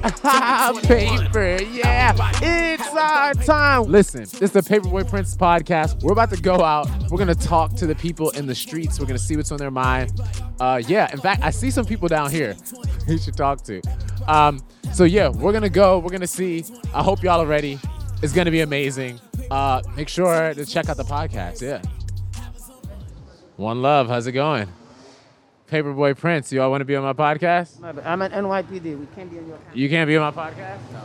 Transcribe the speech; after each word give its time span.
Paper, 0.82 1.62
yeah. 1.62 2.16
It's 2.40 2.88
our 2.88 3.34
time. 3.34 3.82
Listen, 3.82 4.22
this 4.22 4.40
is 4.40 4.52
the 4.52 4.62
Paperboy 4.62 5.06
Prince 5.10 5.36
podcast. 5.36 6.02
We're 6.02 6.12
about 6.12 6.30
to 6.30 6.40
go 6.40 6.62
out. 6.64 6.88
We're 7.10 7.18
going 7.18 7.28
to 7.28 7.34
talk 7.34 7.74
to 7.74 7.86
the 7.86 7.94
people 7.94 8.30
in 8.30 8.46
the 8.46 8.54
streets. 8.54 8.98
We're 8.98 9.04
going 9.04 9.18
to 9.18 9.22
see 9.22 9.36
what's 9.36 9.52
on 9.52 9.58
their 9.58 9.70
mind. 9.70 10.18
Uh, 10.58 10.80
yeah, 10.86 11.12
in 11.12 11.18
fact, 11.18 11.42
I 11.42 11.50
see 11.50 11.70
some 11.70 11.84
people 11.84 12.08
down 12.08 12.30
here 12.30 12.56
you 13.08 13.18
should 13.18 13.36
talk 13.36 13.62
to. 13.64 13.82
Um, 14.26 14.64
so, 14.94 15.04
yeah, 15.04 15.28
we're 15.28 15.52
going 15.52 15.64
to 15.64 15.68
go. 15.68 15.98
We're 15.98 16.08
going 16.08 16.22
to 16.22 16.26
see. 16.26 16.64
I 16.94 17.02
hope 17.02 17.22
y'all 17.22 17.42
are 17.42 17.46
ready. 17.46 17.78
It's 18.22 18.32
going 18.32 18.46
to 18.46 18.50
be 18.50 18.60
amazing. 18.60 19.20
Uh, 19.50 19.82
make 19.96 20.08
sure 20.08 20.54
to 20.54 20.64
check 20.64 20.88
out 20.88 20.96
the 20.96 21.04
podcast. 21.04 21.60
Yeah. 21.60 21.82
One 23.56 23.82
love. 23.82 24.08
How's 24.08 24.26
it 24.26 24.32
going? 24.32 24.66
Paperboy 25.70 26.18
Prince, 26.18 26.52
you 26.52 26.60
all 26.60 26.70
want 26.70 26.80
to 26.80 26.84
be 26.84 26.96
on 26.96 27.04
my 27.04 27.12
podcast? 27.12 27.82
I'm 28.04 28.22
at 28.22 28.32
NYPD. 28.32 28.98
We 28.98 29.06
can't 29.14 29.30
be 29.30 29.38
on 29.38 29.46
your 29.46 29.56
camera. 29.56 29.72
You 29.72 29.88
can't 29.88 30.08
be 30.08 30.16
on 30.16 30.34
my 30.34 30.42
podcast? 30.42 30.78
No. 30.92 31.02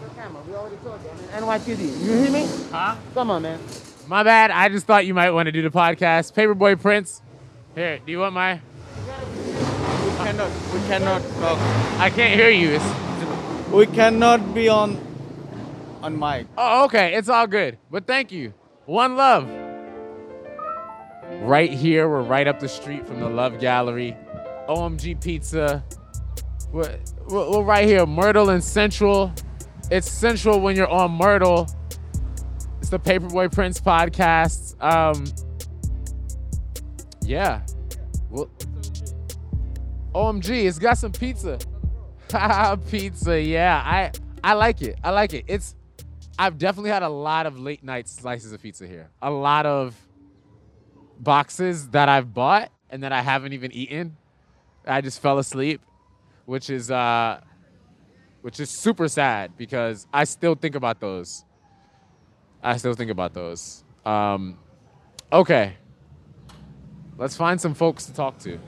Your 0.00 0.10
camera. 0.16 0.42
We 0.48 0.54
already 0.54 0.76
told 0.76 1.02
you. 1.02 1.10
I'm 1.10 1.44
at 1.44 1.60
NYPD. 1.60 2.02
You 2.02 2.12
hear 2.12 2.30
me? 2.30 2.48
Huh? 2.72 2.96
Come 3.12 3.30
on, 3.30 3.42
man. 3.42 3.60
My 4.08 4.22
bad. 4.22 4.50
I 4.50 4.70
just 4.70 4.86
thought 4.86 5.04
you 5.04 5.12
might 5.12 5.30
want 5.32 5.46
to 5.46 5.52
do 5.52 5.60
the 5.60 5.70
podcast. 5.70 6.32
Paperboy 6.32 6.80
Prince. 6.80 7.20
Here, 7.74 7.98
do 8.04 8.10
you 8.10 8.20
want 8.20 8.34
my? 8.34 8.54
We 8.54 10.16
cannot. 10.16 10.50
We 10.72 10.80
cannot 10.88 11.22
talk. 11.38 11.58
I 12.00 12.10
can't 12.10 12.34
hear 12.34 12.50
you. 12.50 12.80
It's... 12.80 13.70
We 13.70 13.86
cannot 13.86 14.54
be 14.54 14.68
on 14.70 14.98
on 16.02 16.18
mic. 16.18 16.46
Oh, 16.56 16.84
okay. 16.86 17.14
It's 17.14 17.28
all 17.28 17.46
good. 17.46 17.76
But 17.90 18.06
thank 18.06 18.32
you. 18.32 18.54
One 18.86 19.14
love. 19.16 19.69
Right 21.38 21.72
here, 21.72 22.08
we're 22.08 22.22
right 22.22 22.46
up 22.46 22.60
the 22.60 22.68
street 22.68 23.06
from 23.06 23.20
the 23.20 23.28
Love 23.28 23.60
Gallery. 23.60 24.16
OMG 24.68 25.22
Pizza. 25.22 25.84
We're, 26.72 26.98
we're, 27.28 27.62
right 27.62 27.86
here, 27.86 28.04
Myrtle 28.04 28.50
and 28.50 28.62
Central. 28.62 29.32
It's 29.90 30.10
Central 30.10 30.60
when 30.60 30.76
you're 30.76 30.88
on 30.88 31.12
Myrtle. 31.12 31.68
It's 32.80 32.90
the 32.90 32.98
Paperboy 32.98 33.52
Prince 33.52 33.80
podcast. 33.80 34.74
Um, 34.82 35.24
yeah. 37.22 37.62
Well, 38.28 38.50
OMG, 40.14 40.66
it's 40.66 40.78
got 40.78 40.98
some 40.98 41.12
pizza. 41.12 41.58
pizza, 42.90 43.40
yeah. 43.40 43.82
I 43.84 44.10
I 44.42 44.54
like 44.54 44.82
it. 44.82 44.98
I 45.02 45.10
like 45.10 45.32
it. 45.32 45.44
It's 45.46 45.74
I've 46.38 46.58
definitely 46.58 46.90
had 46.90 47.02
a 47.02 47.08
lot 47.08 47.46
of 47.46 47.58
late 47.58 47.84
night 47.84 48.08
slices 48.08 48.52
of 48.52 48.60
pizza 48.60 48.86
here. 48.86 49.10
A 49.22 49.30
lot 49.30 49.64
of 49.66 49.94
boxes 51.22 51.88
that 51.90 52.08
I've 52.08 52.32
bought 52.34 52.70
and 52.88 53.02
that 53.02 53.12
I 53.12 53.20
haven't 53.22 53.52
even 53.52 53.72
eaten. 53.72 54.16
I 54.86 55.00
just 55.00 55.20
fell 55.20 55.38
asleep, 55.38 55.80
which 56.46 56.70
is 56.70 56.90
uh 56.90 57.40
which 58.42 58.58
is 58.58 58.70
super 58.70 59.06
sad 59.08 59.56
because 59.56 60.06
I 60.12 60.24
still 60.24 60.54
think 60.54 60.74
about 60.74 61.00
those. 61.00 61.44
I 62.62 62.76
still 62.78 62.94
think 62.94 63.10
about 63.10 63.34
those. 63.34 63.84
Um 64.04 64.58
okay. 65.32 65.74
Let's 67.18 67.36
find 67.36 67.60
some 67.60 67.74
folks 67.74 68.06
to 68.06 68.14
talk 68.14 68.38
to. 68.40 68.58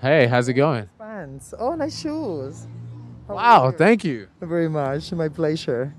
Hey, 0.00 0.26
how's 0.26 0.48
it 0.48 0.54
going? 0.54 0.88
Pants. 0.98 1.52
Oh, 1.58 1.74
nice 1.74 2.00
shoes. 2.00 2.66
How 3.28 3.34
Wow, 3.34 3.66
you? 3.66 3.72
thank 3.76 4.04
you. 4.04 4.28
very 4.40 4.68
much. 4.68 5.12
My 5.12 5.28
pleasure. 5.28 5.94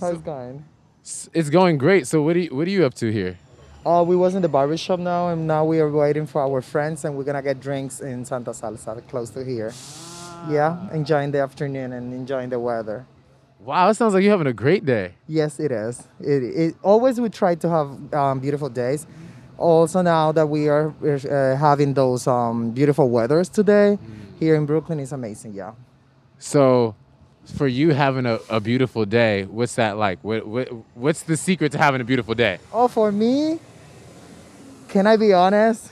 How's 0.00 0.14
it 0.14 0.24
going? 0.24 0.64
It's 1.32 1.50
going 1.50 1.78
great. 1.78 2.06
So 2.06 2.22
what 2.22 2.36
are 2.36 2.40
you, 2.40 2.54
what 2.54 2.66
are 2.66 2.70
you 2.70 2.84
up 2.84 2.94
to 2.94 3.10
here? 3.12 3.38
Oh, 3.84 4.04
we 4.04 4.14
was 4.14 4.36
in 4.36 4.42
the 4.42 4.48
barber 4.48 4.76
shop 4.76 5.00
now, 5.00 5.28
and 5.28 5.46
now 5.46 5.64
we 5.64 5.80
are 5.80 5.90
waiting 5.90 6.26
for 6.26 6.40
our 6.40 6.62
friends, 6.62 7.04
and 7.04 7.16
we're 7.16 7.24
gonna 7.24 7.42
get 7.42 7.58
drinks 7.58 8.00
in 8.00 8.24
Santa 8.24 8.50
Salsa, 8.52 9.06
close 9.08 9.30
to 9.30 9.44
here. 9.44 9.72
Yeah, 10.48 10.88
enjoying 10.92 11.32
the 11.32 11.40
afternoon 11.40 11.92
and 11.92 12.12
enjoying 12.12 12.48
the 12.48 12.60
weather. 12.60 13.06
Wow, 13.58 13.88
it 13.88 13.94
sounds 13.94 14.14
like 14.14 14.22
you're 14.22 14.32
having 14.32 14.46
a 14.46 14.52
great 14.52 14.84
day. 14.84 15.14
Yes, 15.26 15.58
it 15.58 15.72
is. 15.72 16.06
It, 16.20 16.42
it 16.42 16.74
always 16.82 17.20
we 17.20 17.28
try 17.28 17.54
to 17.56 17.68
have 17.68 18.14
um, 18.14 18.38
beautiful 18.40 18.68
days. 18.68 19.06
Also 19.58 20.02
now 20.02 20.32
that 20.32 20.46
we 20.46 20.68
are 20.68 20.92
uh, 21.04 21.56
having 21.56 21.94
those 21.94 22.26
um, 22.26 22.70
beautiful 22.70 23.08
weathers 23.10 23.48
today 23.48 23.98
here 24.38 24.56
in 24.56 24.66
Brooklyn 24.66 24.98
is 24.98 25.12
amazing. 25.12 25.54
Yeah. 25.54 25.72
So, 26.38 26.96
for 27.54 27.68
you 27.68 27.90
having 27.90 28.26
a, 28.26 28.40
a 28.50 28.60
beautiful 28.60 29.04
day, 29.04 29.44
what's 29.44 29.76
that 29.76 29.96
like? 29.96 30.18
What, 30.22 30.46
what 30.46 30.68
what's 30.94 31.22
the 31.22 31.36
secret 31.36 31.70
to 31.72 31.78
having 31.78 32.00
a 32.00 32.04
beautiful 32.04 32.34
day? 32.34 32.58
Oh, 32.72 32.88
for 32.88 33.12
me, 33.12 33.60
can 34.92 35.06
I 35.06 35.16
be 35.16 35.32
honest? 35.32 35.90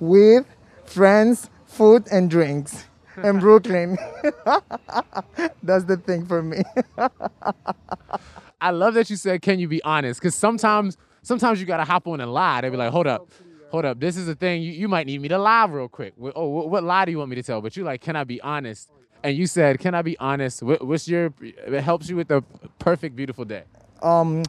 With 0.00 0.46
friends, 0.86 1.50
food, 1.66 2.06
and 2.10 2.30
drinks 2.30 2.86
in 3.22 3.38
Brooklyn. 3.44 3.98
That's 5.62 5.84
the 5.84 5.98
thing 5.98 6.26
for 6.26 6.42
me. 6.42 6.62
I 8.60 8.70
love 8.70 8.94
that 8.94 9.10
you 9.10 9.16
said, 9.16 9.42
"Can 9.42 9.58
you 9.58 9.68
be 9.68 9.82
honest?" 9.84 10.20
Because 10.20 10.34
sometimes 10.34 10.96
sometimes 11.22 11.60
you 11.60 11.66
gotta 11.66 11.84
hop 11.84 12.06
on 12.06 12.20
and 12.20 12.32
lie. 12.32 12.62
They 12.62 12.70
be 12.70 12.76
like, 12.76 12.90
"Hold 12.92 13.06
up." 13.06 13.28
Hold 13.70 13.84
up, 13.84 14.00
this 14.00 14.16
is 14.16 14.26
a 14.26 14.34
thing. 14.34 14.62
You, 14.62 14.72
you 14.72 14.88
might 14.88 15.06
need 15.06 15.20
me 15.22 15.28
to 15.28 15.38
lie 15.38 15.64
real 15.66 15.86
quick. 15.86 16.14
Oh, 16.34 16.48
what, 16.48 16.70
what 16.70 16.82
lie 16.82 17.04
do 17.04 17.12
you 17.12 17.18
want 17.18 17.30
me 17.30 17.36
to 17.36 17.42
tell? 17.44 17.60
But 17.60 17.76
you 17.76 17.84
like, 17.84 18.00
can 18.00 18.16
I 18.16 18.24
be 18.24 18.40
honest? 18.40 18.90
And 19.22 19.36
you 19.36 19.46
said, 19.46 19.78
can 19.78 19.94
I 19.94 20.02
be 20.02 20.18
honest? 20.18 20.60
What, 20.64 20.84
what's 20.84 21.06
your? 21.06 21.32
It 21.40 21.80
helps 21.80 22.08
you 22.08 22.16
with 22.16 22.26
the 22.26 22.42
perfect, 22.80 23.14
beautiful 23.14 23.44
day. 23.44 23.62
um, 24.02 24.42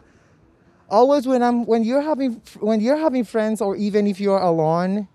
always 0.91 1.25
when 1.25 1.41
I'm 1.41 1.66
when 1.66 1.84
you're 1.84 2.02
having 2.02 2.41
when 2.59 2.81
you're 2.81 2.97
having 2.97 3.24
friends 3.24 3.62
or 3.62 3.75
even 3.75 4.06
if 4.06 4.19
you're 4.19 4.40
alone, 4.40 5.07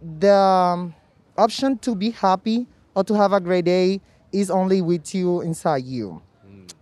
the 0.00 0.32
um, 0.34 0.94
option 1.36 1.76
to 1.78 1.94
be 1.94 2.10
happy 2.10 2.66
or 2.94 3.04
to 3.04 3.14
have 3.14 3.32
a 3.32 3.40
great 3.40 3.66
day 3.66 4.00
is 4.32 4.50
only 4.50 4.80
with 4.80 5.14
you 5.14 5.40
inside 5.42 5.84
you. 5.84 6.22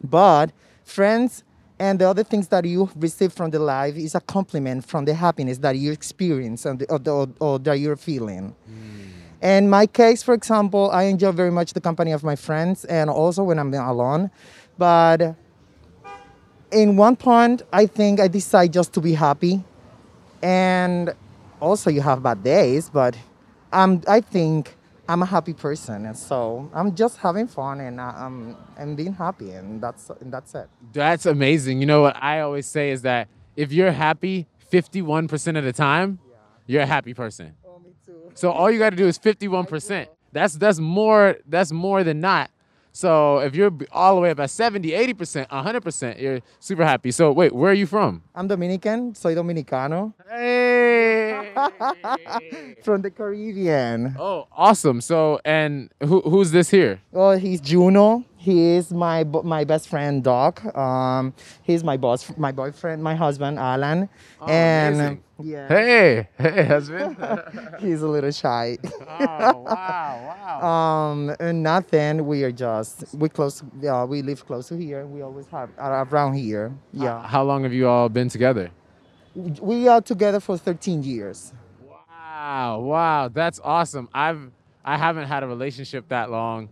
But 0.05 0.53
friends 0.85 1.43
and 1.79 1.99
the 1.99 2.09
other 2.09 2.23
things 2.23 2.49
that 2.49 2.65
you 2.65 2.91
receive 2.97 3.33
from 3.33 3.51
the 3.51 3.59
life 3.59 3.97
is 3.97 4.15
a 4.15 4.21
compliment 4.21 4.87
from 4.87 5.05
the 5.05 5.15
happiness 5.15 5.59
that 5.59 5.77
you 5.77 5.93
experience 5.93 6.65
and 6.65 6.79
the, 6.79 6.91
or, 6.91 6.99
the, 6.99 7.29
or 7.41 7.59
that 7.59 7.79
you're 7.79 7.97
feeling. 7.97 8.55
In 9.43 9.69
my 9.69 9.87
case, 9.87 10.23
for 10.23 10.33
example, 10.33 10.91
I 10.91 11.05
enjoy 11.05 11.33
very 11.33 11.51
much 11.51 11.75
the 11.75 11.81
company 11.81 12.13
of 12.13 12.25
my 12.25 12.37
friends 12.37 12.85
and 12.87 13.11
also 13.11 13.43
when 13.45 13.59
I'm 13.59 13.73
alone. 13.75 14.31
But 14.79 15.37
in 16.77 16.97
one 16.97 17.17
point, 17.17 17.63
I 17.73 17.87
think 17.87 18.21
I 18.21 18.29
decide 18.29 18.73
just 18.73 18.93
to 18.95 19.01
be 19.01 19.15
happy. 19.15 19.65
And 20.43 21.15
also, 21.59 21.89
you 21.89 22.03
have 22.03 22.23
bad 22.23 22.45
days, 22.45 22.91
but 22.91 23.17
um, 23.73 24.03
I 24.07 24.21
think 24.21 24.77
I'm 25.09 25.23
a 25.23 25.27
happy 25.27 25.55
person. 25.55 26.05
And 26.05 26.17
so 26.17 26.71
I'm 26.75 26.95
just 26.95 27.17
having 27.17 27.47
fun 27.47 27.81
and 27.81 27.99
uh, 27.99 28.13
I'm, 28.15 28.57
I'm 28.79 28.95
being 28.95 29.15
happy, 29.15 29.53
and 29.53 29.83
that's, 29.83 30.11
and 30.21 30.31
that's 30.31 30.55
it. 30.55 30.69
That's 30.93 31.25
amazing. 31.25 31.81
You 31.81 31.87
know 31.87 32.03
what 32.03 32.23
I 32.23 32.41
always 32.41 32.67
say 32.67 32.91
is 32.91 33.01
that 33.03 33.29
if 33.57 33.73
you're 33.73 33.93
happy 33.93 34.47
51% 34.71 35.57
of 35.57 35.65
the 35.65 35.73
time, 35.73 36.19
you're 36.67 36.83
a 36.83 36.87
happy 36.87 37.15
person. 37.15 37.55
Oh, 37.65 37.79
me 37.79 37.93
too. 38.05 38.31
So 38.35 38.51
all 38.51 38.71
you 38.71 38.79
got 38.79 38.91
to 38.91 38.97
do 38.97 39.07
is 39.07 39.19
51%. 39.19 40.09
That's 40.33 40.55
that's 40.55 40.79
more 40.79 41.37
that's 41.49 41.73
more 41.73 42.05
than 42.05 42.21
not. 42.21 42.51
So 42.97 43.41
if 43.41 43.55
you're 43.55 43.71
all 43.93 44.15
the 44.15 44.23
way 44.23 44.31
up 44.31 44.41
at 44.41 44.49
70, 44.49 44.89
80%, 44.89 45.49
100%, 45.49 46.19
you're 46.19 46.41
super 46.61 46.83
happy. 46.83 47.11
So 47.11 47.31
wait, 47.31 47.53
where 47.55 47.71
are 47.71 47.75
you 47.75 47.87
from? 47.87 48.23
I'm 48.35 48.49
Dominican, 48.49 49.15
soy 49.15 49.35
dominicano, 49.35 50.15
Hey. 50.31 51.26
from 52.83 53.03
the 53.03 53.11
Caribbean. 53.11 54.15
oh, 54.19 54.47
awesome. 54.53 55.01
So 55.01 55.41
and 55.45 55.91
who 56.03 56.21
who's 56.23 56.51
this 56.51 56.71
here? 56.71 57.01
Oh, 57.13 57.33
he's 57.37 57.61
Juno. 57.61 58.25
He 58.37 58.77
is 58.77 58.93
my 58.93 59.25
my 59.25 59.65
best 59.65 59.89
friend, 59.89 60.23
Doc. 60.23 60.63
Um, 60.77 61.35
he's 61.63 61.83
my 61.83 61.97
boss, 61.97 62.31
my 62.37 62.53
boyfriend, 62.53 63.03
my 63.03 63.15
husband, 63.17 63.59
Alan. 63.59 64.09
and 64.47 64.95
amazing. 64.95 65.23
yeah, 65.43 65.67
Hey, 65.69 66.29
hey, 66.39 66.65
husband. 66.65 67.17
he's 67.81 68.03
a 68.03 68.07
little 68.09 68.31
shy. 68.31 68.79
oh, 68.85 69.65
wow, 69.67 70.61
wow. 70.63 70.63
um, 70.63 71.35
and 71.41 71.63
nothing. 71.65 72.25
We 72.25 72.45
are 72.45 72.53
just 72.53 73.05
we 73.15 73.29
close. 73.29 73.65
Yeah, 73.81 74.05
we 74.05 74.23
live 74.23 74.47
close 74.47 74.69
to 74.69 74.77
here. 74.77 75.05
We 75.07 75.23
always 75.23 75.47
have 75.49 75.71
are 75.79 76.07
around 76.07 76.35
here. 76.35 76.73
Yeah, 76.93 77.27
How 77.27 77.43
long 77.43 77.65
have 77.65 77.73
you 77.73 77.89
all 77.89 78.09
been 78.09 78.29
together? 78.29 78.71
We 79.61 79.89
are 79.89 80.01
together 80.01 80.41
for 80.41 80.57
13 80.57 81.03
years. 81.03 81.53
Wow, 81.87 82.81
wow, 82.81 83.29
that's 83.29 83.61
awesome. 83.63 84.09
I've 84.15 84.51
I 84.85 84.97
haven't 84.97 85.27
had 85.29 85.43
a 85.43 85.47
relationship 85.47 86.09
that 86.09 86.31
long. 86.31 86.69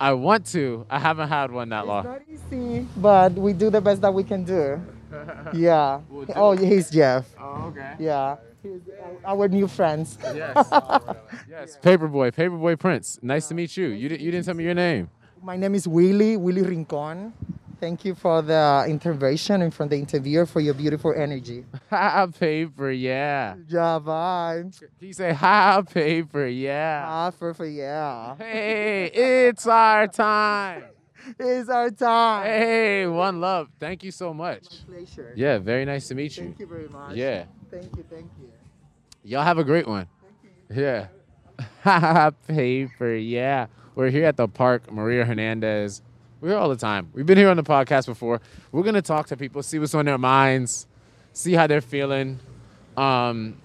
I 0.00 0.12
want 0.12 0.46
to. 0.52 0.86
I 0.88 0.98
haven't 0.98 1.28
had 1.28 1.50
one 1.50 1.68
that 1.70 1.80
It's 1.80 1.88
long. 1.88 2.04
not 2.04 2.22
easy, 2.30 2.86
but 2.96 3.32
we 3.32 3.52
do 3.52 3.68
the 3.68 3.80
best 3.80 4.00
that 4.02 4.12
we 4.14 4.24
can 4.24 4.44
do. 4.44 4.80
Yeah. 5.54 6.00
We'll 6.10 6.26
do 6.26 6.32
Oh, 6.36 6.52
it. 6.52 6.60
he's 6.60 6.90
Jeff. 6.90 7.24
Oh, 7.40 7.68
okay. 7.72 7.94
Yeah. 7.98 8.36
He's 8.62 8.80
uh, 8.88 9.26
our 9.26 9.48
new 9.48 9.66
friends. 9.66 10.18
Yes. 10.34 10.54
Oh, 10.72 11.16
yes. 11.48 11.78
Paperboy, 11.82 12.32
Paperboy 12.34 12.78
Prince. 12.78 13.18
Nice 13.22 13.48
to 13.48 13.54
meet 13.54 13.74
you. 13.76 13.88
You 13.88 14.08
didn't 14.10 14.20
you 14.20 14.30
didn't 14.30 14.44
tell 14.46 14.54
me 14.54 14.64
your 14.64 14.74
name. 14.74 15.08
My 15.42 15.56
name 15.56 15.74
is 15.74 15.88
Willie, 15.88 16.36
Willie 16.36 16.62
Rincon. 16.62 17.32
Thank 17.80 18.04
you 18.04 18.14
for 18.16 18.42
the 18.42 18.84
intervention 18.88 19.62
and 19.62 19.72
from 19.72 19.88
the 19.88 19.96
interviewer 19.96 20.46
for 20.46 20.60
your 20.60 20.74
beautiful 20.74 21.14
energy. 21.14 21.64
Ha 21.90 22.26
paper, 22.26 22.90
yeah. 22.90 23.54
Yeah, 23.68 23.98
bye. 23.98 24.64
Can 24.98 25.08
you 25.08 25.12
say 25.12 25.32
ha 25.32 25.82
paper, 25.82 26.46
yeah? 26.46 27.04
Ah, 27.06 27.30
paper, 27.30 27.64
yeah. 27.64 28.36
Hey, 28.36 29.06
it's 29.06 29.66
our 29.66 30.06
time. 30.08 30.84
it's 31.38 31.68
our 31.68 31.90
time. 31.90 32.46
Hey, 32.46 33.06
one 33.06 33.40
love. 33.40 33.68
Thank 33.78 34.02
you 34.02 34.10
so 34.10 34.34
much. 34.34 34.64
My 34.88 34.96
Pleasure. 34.96 35.32
Yeah, 35.36 35.58
very 35.58 35.84
nice 35.84 36.08
to 36.08 36.14
meet 36.14 36.36
you. 36.36 36.44
Thank 36.44 36.58
you 36.58 36.66
very 36.66 36.88
much. 36.88 37.14
Yeah. 37.16 37.44
Thank 37.70 37.96
you. 37.96 38.04
Thank 38.10 38.30
you. 38.40 38.50
Y'all 39.24 39.44
have 39.44 39.58
a 39.58 39.64
great 39.64 39.86
one. 39.86 40.08
Yeah. 40.74 41.08
Paper. 42.48 43.14
Yeah. 43.14 43.66
We're 43.94 44.10
here 44.10 44.24
at 44.24 44.36
the 44.36 44.48
park. 44.48 44.90
Maria 44.92 45.24
Hernandez. 45.24 46.02
We're 46.40 46.50
here 46.50 46.58
all 46.58 46.68
the 46.68 46.76
time. 46.76 47.10
We've 47.14 47.26
been 47.26 47.36
here 47.36 47.48
on 47.48 47.56
the 47.56 47.64
podcast 47.64 48.06
before. 48.06 48.40
We're 48.70 48.84
gonna 48.84 49.02
talk 49.02 49.26
to 49.28 49.36
people, 49.36 49.60
see 49.64 49.80
what's 49.80 49.94
on 49.94 50.04
their 50.04 50.18
minds, 50.18 50.86
see 51.32 51.52
how 51.54 51.66
they're 51.66 51.80
feeling. 51.80 52.38
Um, 52.96 53.60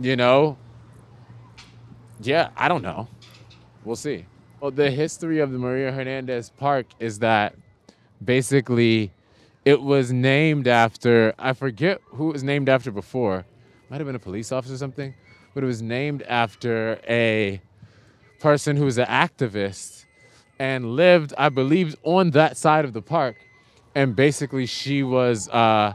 you 0.00 0.16
know. 0.16 0.58
Yeah, 2.20 2.50
I 2.56 2.68
don't 2.68 2.82
know. 2.82 3.06
We'll 3.84 3.96
see. 3.96 4.26
Well, 4.60 4.72
the 4.72 4.90
history 4.90 5.38
of 5.38 5.52
the 5.52 5.58
Maria 5.58 5.92
Hernandez 5.92 6.50
Park 6.50 6.86
is 6.98 7.20
that 7.20 7.54
basically 8.24 9.12
it 9.64 9.80
was 9.80 10.12
named 10.12 10.66
after 10.66 11.34
I 11.38 11.52
forget 11.52 12.00
who 12.06 12.30
it 12.30 12.32
was 12.32 12.42
named 12.42 12.68
after 12.68 12.90
before. 12.90 13.44
Might 13.90 13.98
have 13.98 14.06
been 14.06 14.16
a 14.16 14.20
police 14.20 14.50
officer 14.50 14.74
or 14.74 14.78
something, 14.78 15.14
but 15.54 15.62
it 15.62 15.66
was 15.66 15.82
named 15.82 16.22
after 16.22 16.98
a 17.08 17.60
person 18.40 18.76
who 18.76 18.86
was 18.86 18.98
an 18.98 19.06
activist 19.06 20.06
and 20.62 20.94
lived, 20.94 21.34
I 21.36 21.48
believe, 21.48 21.96
on 22.04 22.30
that 22.30 22.56
side 22.56 22.84
of 22.84 22.92
the 22.92 23.02
park. 23.02 23.34
And 23.96 24.14
basically, 24.14 24.66
she 24.66 25.02
was 25.02 25.48
uh, 25.48 25.92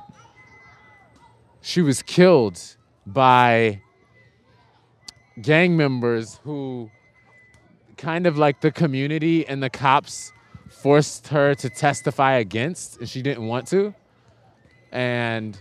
she 1.61 1.81
was 1.81 2.03
killed 2.03 2.61
by 3.05 3.81
gang 5.41 5.77
members 5.77 6.41
who 6.43 6.91
kind 7.95 8.27
of 8.27 8.37
like 8.37 8.59
the 8.59 8.69
community 8.69 9.47
and 9.47 9.63
the 9.63 9.69
cops 9.69 10.33
forced 10.69 11.29
her 11.29 11.55
to 11.55 11.69
testify 11.69 12.33
against 12.33 12.97
and 12.97 13.07
she 13.07 13.21
didn't 13.21 13.47
want 13.47 13.67
to. 13.69 13.95
And 14.91 15.57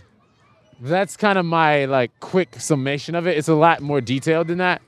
that's 0.81 1.15
kind 1.15 1.37
of 1.37 1.45
my 1.45 1.85
like 1.85 2.11
quick 2.19 2.59
summation 2.59 3.15
of 3.15 3.25
it. 3.25 3.37
It's 3.37 3.47
a 3.47 3.55
lot 3.55 3.79
more 3.81 4.01
detailed 4.01 4.47
than 4.47 4.57
that. 4.57 4.81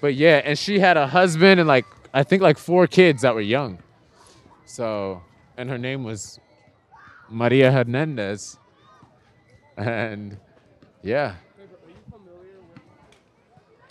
But 0.00 0.14
yeah 0.14 0.42
and 0.44 0.58
she 0.58 0.80
had 0.80 0.96
a 0.96 1.06
husband 1.06 1.60
and 1.60 1.68
like 1.68 1.86
i 2.12 2.22
think 2.22 2.42
like 2.42 2.58
four 2.58 2.86
kids 2.86 3.22
that 3.22 3.34
were 3.34 3.40
young. 3.40 3.78
So 4.64 5.22
and 5.56 5.68
her 5.68 5.78
name 5.78 6.04
was 6.04 6.40
maria 7.28 7.70
hernandez. 7.70 8.58
And 9.76 10.38
yeah. 11.02 11.36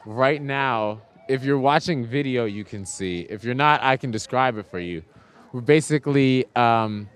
Right 0.06 0.42
now, 0.42 1.02
if 1.28 1.44
you're 1.44 1.60
watching 1.60 2.06
video, 2.06 2.46
you 2.46 2.64
can 2.64 2.86
see. 2.86 3.28
If 3.30 3.44
you're 3.44 3.54
not, 3.54 3.84
I 3.84 3.98
can 3.98 4.12
describe 4.12 4.58
it 4.58 4.66
for 4.66 4.80
you. 4.80 5.04
We're 5.52 5.62
basically 5.62 6.46
um, 6.56 7.10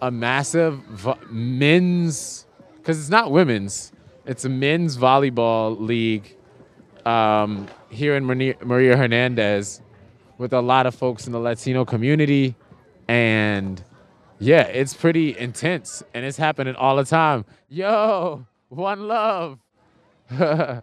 a 0.00 0.10
massive 0.10 0.80
men's, 1.30 2.46
because 2.76 3.00
it's 3.00 3.08
not 3.08 3.32
women's, 3.32 3.92
it's 4.26 4.44
a 4.44 4.48
men's 4.48 4.96
volleyball 4.96 5.80
league 5.80 6.36
um, 7.04 7.66
here 7.90 8.16
in 8.16 8.24
Maria 8.24 8.96
Hernandez 8.96 9.82
with 10.40 10.54
a 10.54 10.60
lot 10.62 10.86
of 10.86 10.94
folks 10.94 11.26
in 11.26 11.32
the 11.32 11.38
Latino 11.38 11.84
community. 11.84 12.54
And 13.06 13.84
yeah, 14.38 14.62
it's 14.62 14.94
pretty 14.94 15.36
intense 15.36 16.02
and 16.14 16.24
it's 16.24 16.38
happening 16.38 16.74
all 16.76 16.96
the 16.96 17.04
time. 17.04 17.44
Yo, 17.68 18.46
one 18.70 19.06
love. 19.06 19.58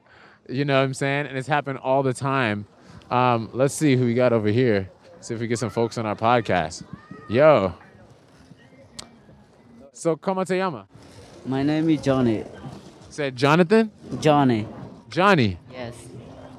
You 0.50 0.64
know 0.64 0.78
what 0.78 0.86
I'm 0.86 0.94
saying? 0.94 1.28
And 1.28 1.38
it's 1.38 1.48
happened 1.50 1.80
all 1.80 2.04
the 2.04 2.14
time. 2.14 2.68
Um, 3.12 3.50
let's 3.52 3.74
see 3.74 3.98
who 3.98 4.06
we 4.06 4.14
got 4.14 4.32
over 4.32 4.48
here. 4.48 4.90
See 5.20 5.34
if 5.34 5.42
we 5.42 5.48
get 5.48 5.60
some 5.60 5.70
folks 5.70 5.98
on 5.98 6.06
our 6.06 6.16
podcast. 6.16 6.84
Yo. 7.28 7.74
So, 9.92 10.16
¿cómo 10.16 10.48
te 10.48 10.56
llama? 10.56 10.88
My 11.46 11.64
name 11.64 11.90
is 11.90 12.02
Johnny. 12.02 12.46
Said 13.10 13.36
Jonathan? 13.36 13.92
Johnny. 14.22 14.66
Johnny. 15.10 15.58
Yes. 15.70 15.96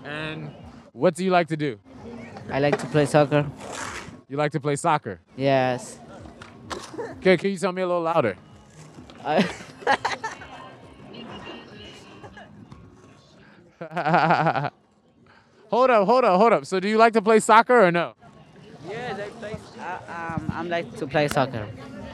And 0.05 0.51
what 0.93 1.15
do 1.15 1.25
you 1.25 1.31
like 1.31 1.49
to 1.49 1.57
do? 1.57 1.79
I 2.51 2.61
like 2.61 2.79
to 2.79 2.87
play 2.87 3.07
soccer. 3.07 3.47
You 4.29 4.37
like 4.37 4.53
to 4.53 4.61
play 4.61 4.77
soccer. 4.77 5.21
Yes. 5.37 5.99
Okay, 7.19 7.37
can 7.37 7.51
you 7.51 7.59
tell 7.59 7.73
me 7.73 7.83
a 7.83 7.87
little 7.87 8.03
louder? 8.03 8.37
I, 9.25 9.43
hold 15.71 15.91
up, 15.91 16.07
hold 16.07 16.25
up, 16.25 16.37
hold 16.39 16.53
up. 16.53 16.67
So, 16.67 16.81
do 16.81 16.89
you 16.89 16.99
like 16.99 17.13
to 17.15 17.23
play 17.23 17.41
soccer 17.41 17.87
or 17.87 17.91
no? 17.91 18.15
yes, 18.89 19.19
I 19.19 19.29
play. 19.31 19.57
I, 19.81 20.35
um, 20.35 20.53
I'm 20.55 20.69
like 20.69 20.97
to 20.97 21.07
play 21.07 21.29
soccer. 21.29 21.67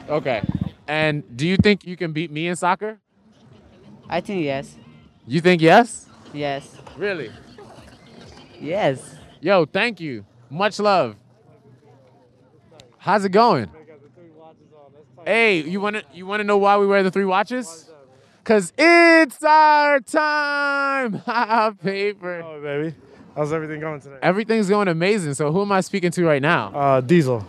Okay. 0.09 0.41
And 0.87 1.23
do 1.35 1.47
you 1.47 1.57
think 1.57 1.85
you 1.85 1.97
can 1.97 2.13
beat 2.13 2.31
me 2.31 2.47
in 2.47 2.55
soccer? 2.55 2.99
I 4.09 4.21
think 4.21 4.43
yes. 4.43 4.75
You 5.27 5.41
think 5.41 5.61
yes? 5.61 6.07
Yes. 6.33 6.77
Really? 6.97 7.31
Yes. 8.59 9.14
Yo, 9.45 9.63
thank 9.63 9.99
you. 9.99 10.25
Much 10.49 10.79
love. 10.79 11.15
How's 12.97 13.25
it 13.25 13.29
going? 13.29 13.69
Hey, 15.23 15.61
you 15.61 15.79
wanna 15.79 16.01
you 16.11 16.25
wanna 16.25 16.43
know 16.43 16.57
why 16.57 16.77
we 16.77 16.87
wear 16.87 17.03
the 17.03 17.11
three 17.11 17.25
watches? 17.25 17.87
Cause 18.43 18.73
it's 18.75 19.43
our 19.43 19.99
time. 19.99 21.21
Paper. 21.83 22.41
Oh, 22.43 22.59
baby. 22.59 22.95
How's 23.35 23.53
everything 23.53 23.81
going 23.81 24.01
today? 24.01 24.17
Everything's 24.23 24.67
going 24.67 24.87
amazing. 24.87 25.35
So 25.35 25.51
who 25.51 25.61
am 25.61 25.71
I 25.71 25.81
speaking 25.81 26.09
to 26.09 26.25
right 26.25 26.41
now? 26.41 26.73
Uh, 26.73 27.01
Diesel. 27.01 27.47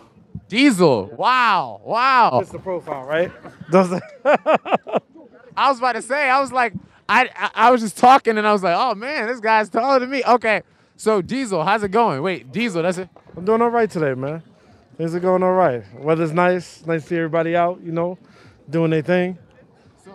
Diesel. 0.50 1.06
Wow. 1.16 1.80
Wow. 1.82 2.40
That's 2.40 2.52
the 2.52 2.58
profile, 2.58 3.06
right? 3.06 3.32
I 5.56 5.70
was 5.70 5.78
about 5.78 5.92
to 5.92 6.02
say, 6.02 6.28
I 6.28 6.40
was 6.40 6.52
like, 6.52 6.74
I 7.08 7.30
I 7.54 7.70
was 7.70 7.80
just 7.80 7.96
talking 7.96 8.36
and 8.36 8.46
I 8.46 8.52
was 8.52 8.62
like, 8.62 8.76
oh 8.76 8.94
man, 8.94 9.28
this 9.28 9.40
guy's 9.40 9.70
taller 9.70 9.98
than 9.98 10.10
me. 10.10 10.22
Okay. 10.26 10.60
So 10.98 11.20
Diesel, 11.20 11.62
how's 11.62 11.82
it 11.82 11.90
going? 11.90 12.22
Wait, 12.22 12.50
Diesel, 12.50 12.82
that's 12.82 12.96
it. 12.96 13.10
I'm 13.36 13.44
doing 13.44 13.60
all 13.60 13.68
right 13.68 13.90
today, 13.90 14.14
man. 14.14 14.42
Things 14.96 15.14
are 15.14 15.20
going 15.20 15.42
all 15.42 15.52
right. 15.52 15.84
Weather's 16.00 16.32
nice. 16.32 16.84
Nice 16.86 17.02
to 17.02 17.08
see 17.08 17.16
everybody 17.16 17.54
out, 17.54 17.82
you 17.82 17.92
know, 17.92 18.18
doing 18.70 18.90
their 18.90 19.02
thing. 19.02 19.36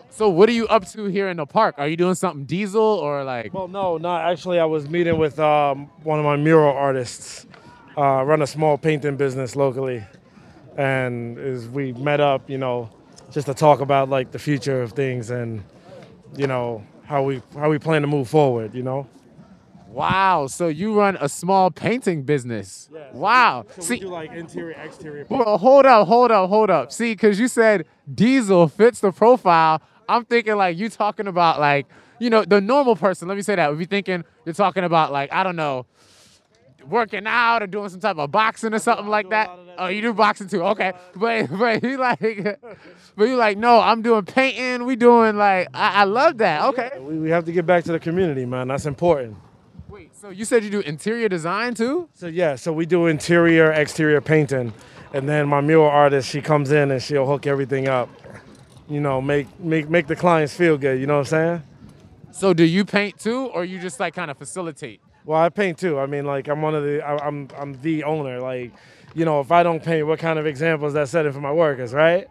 So 0.09 0.27
what 0.27 0.49
are 0.49 0.53
you 0.53 0.67
up 0.67 0.87
to 0.89 1.05
here 1.05 1.29
in 1.29 1.37
the 1.37 1.45
park? 1.45 1.75
Are 1.77 1.87
you 1.87 1.95
doing 1.95 2.15
something 2.15 2.45
Diesel 2.45 2.81
or 2.81 3.23
like? 3.23 3.53
Well, 3.53 3.67
no, 3.67 3.99
not 3.99 4.31
actually. 4.31 4.59
I 4.59 4.65
was 4.65 4.89
meeting 4.89 5.19
with 5.19 5.39
um, 5.39 5.85
one 6.03 6.17
of 6.17 6.25
my 6.25 6.35
mural 6.35 6.75
artists. 6.75 7.45
Uh, 7.95 8.23
run 8.23 8.41
a 8.41 8.47
small 8.47 8.77
painting 8.77 9.17
business 9.17 9.55
locally, 9.55 10.03
and 10.77 11.37
is 11.37 11.67
we 11.67 11.93
met 11.93 12.19
up, 12.19 12.49
you 12.49 12.57
know, 12.57 12.89
just 13.29 13.45
to 13.45 13.53
talk 13.53 13.81
about 13.81 14.09
like 14.09 14.31
the 14.31 14.39
future 14.39 14.81
of 14.81 14.93
things 14.93 15.29
and, 15.29 15.63
you 16.37 16.47
know, 16.47 16.83
how 17.05 17.21
we 17.21 17.41
how 17.55 17.69
we 17.69 17.77
plan 17.77 18.01
to 18.01 18.07
move 18.07 18.27
forward. 18.27 18.73
You 18.73 18.81
know. 18.81 19.07
Wow. 19.91 20.47
So 20.47 20.67
you 20.67 20.97
run 20.97 21.17
a 21.19 21.27
small 21.29 21.69
painting 21.69 22.23
business. 22.23 22.89
wow. 23.13 23.65
So 23.75 23.81
See, 23.81 23.93
we 23.95 23.99
do 24.01 24.07
like 24.07 24.31
interior, 24.31 24.75
exterior. 24.81 25.25
well, 25.29 25.57
hold 25.57 25.85
up, 25.85 26.07
hold 26.07 26.31
up, 26.31 26.49
hold 26.49 26.69
up. 26.69 26.91
See, 26.91 27.13
because 27.13 27.39
you 27.39 27.47
said 27.47 27.85
Diesel 28.13 28.67
fits 28.67 28.99
the 29.01 29.11
profile. 29.11 29.81
I'm 30.07 30.25
thinking 30.25 30.55
like 30.55 30.77
you 30.77 30.89
talking 30.89 31.27
about 31.27 31.59
like, 31.59 31.87
you 32.19 32.29
know, 32.29 32.43
the 32.45 32.61
normal 32.61 32.95
person. 32.95 33.27
Let 33.27 33.35
me 33.35 33.43
say 33.43 33.55
that. 33.55 33.71
If 33.71 33.79
you 33.79 33.85
thinking 33.85 34.23
you're 34.45 34.53
talking 34.53 34.83
about 34.83 35.11
like, 35.11 35.31
I 35.33 35.43
don't 35.43 35.55
know, 35.55 35.85
working 36.87 37.27
out 37.27 37.61
or 37.61 37.67
doing 37.67 37.89
some 37.89 37.99
type 37.99 38.17
of 38.17 38.31
boxing 38.31 38.73
or 38.73 38.79
something 38.79 39.07
like 39.07 39.29
that. 39.29 39.47
that 39.47 39.75
Oh, 39.77 39.87
you 39.87 40.01
do 40.01 40.13
boxing 40.13 40.47
too. 40.47 40.63
Okay. 40.63 40.93
But 41.15 41.47
but 41.57 41.83
you 41.83 41.97
like 41.97 42.19
but 43.15 43.25
you 43.25 43.35
like, 43.35 43.57
no, 43.57 43.79
I'm 43.79 44.01
doing 44.01 44.23
painting. 44.25 44.85
We 44.85 44.95
doing 44.95 45.37
like 45.37 45.67
I, 45.73 46.01
I 46.01 46.03
love 46.05 46.37
that. 46.39 46.63
Okay. 46.69 46.91
We, 46.99 47.19
we 47.19 47.29
have 47.29 47.45
to 47.45 47.51
get 47.51 47.65
back 47.65 47.83
to 47.85 47.91
the 47.91 47.99
community, 47.99 48.45
man. 48.45 48.67
That's 48.69 48.85
important. 48.85 49.37
So 50.21 50.29
you 50.29 50.45
said 50.45 50.63
you 50.63 50.69
do 50.69 50.81
interior 50.81 51.27
design 51.27 51.73
too? 51.73 52.07
So 52.13 52.27
yeah, 52.27 52.53
so 52.53 52.71
we 52.71 52.85
do 52.85 53.07
interior, 53.07 53.71
exterior 53.71 54.21
painting, 54.21 54.71
and 55.15 55.27
then 55.27 55.47
my 55.47 55.61
mural 55.61 55.87
artist, 55.89 56.29
she 56.29 56.43
comes 56.43 56.71
in 56.71 56.91
and 56.91 57.01
she'll 57.01 57.25
hook 57.25 57.47
everything 57.47 57.87
up. 57.87 58.07
You 58.87 59.01
know, 59.01 59.19
make 59.19 59.59
make 59.59 59.89
make 59.89 60.05
the 60.05 60.15
clients 60.15 60.55
feel 60.55 60.77
good. 60.77 60.99
You 60.99 61.07
know 61.07 61.15
what 61.15 61.33
I'm 61.33 61.59
saying? 61.59 61.63
So 62.29 62.53
do 62.53 62.63
you 62.63 62.85
paint 62.85 63.17
too, 63.17 63.47
or 63.47 63.65
you 63.65 63.79
just 63.79 63.99
like 63.99 64.13
kind 64.13 64.29
of 64.29 64.37
facilitate? 64.37 65.01
Well, 65.25 65.41
I 65.41 65.49
paint 65.49 65.79
too. 65.79 65.97
I 65.97 66.05
mean, 66.05 66.25
like 66.25 66.47
I'm 66.49 66.61
one 66.61 66.75
of 66.75 66.83
the, 66.83 67.01
I, 67.01 67.17
I'm 67.25 67.47
I'm 67.57 67.81
the 67.81 68.03
owner. 68.03 68.39
Like, 68.39 68.73
you 69.15 69.25
know, 69.25 69.39
if 69.41 69.51
I 69.51 69.63
don't 69.63 69.83
paint, 69.83 70.05
what 70.05 70.19
kind 70.19 70.37
of 70.37 70.45
examples 70.45 70.93
that 70.93 71.09
setting 71.09 71.31
for 71.31 71.41
my 71.41 71.51
workers, 71.51 71.95
right? 71.95 72.27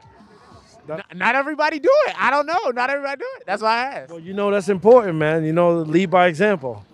N- 0.88 1.02
not 1.16 1.34
everybody 1.34 1.80
do 1.80 1.90
it. 2.06 2.14
I 2.16 2.30
don't 2.30 2.46
know. 2.46 2.70
Not 2.72 2.88
everybody 2.88 3.18
do 3.18 3.28
it. 3.38 3.46
That's 3.46 3.62
why 3.62 3.78
I 3.78 3.82
asked. 3.82 4.10
Well, 4.12 4.20
you 4.20 4.32
know 4.32 4.52
that's 4.52 4.68
important, 4.68 5.16
man. 5.18 5.42
You 5.42 5.52
know, 5.52 5.78
lead 5.80 6.08
by 6.08 6.28
example. 6.28 6.84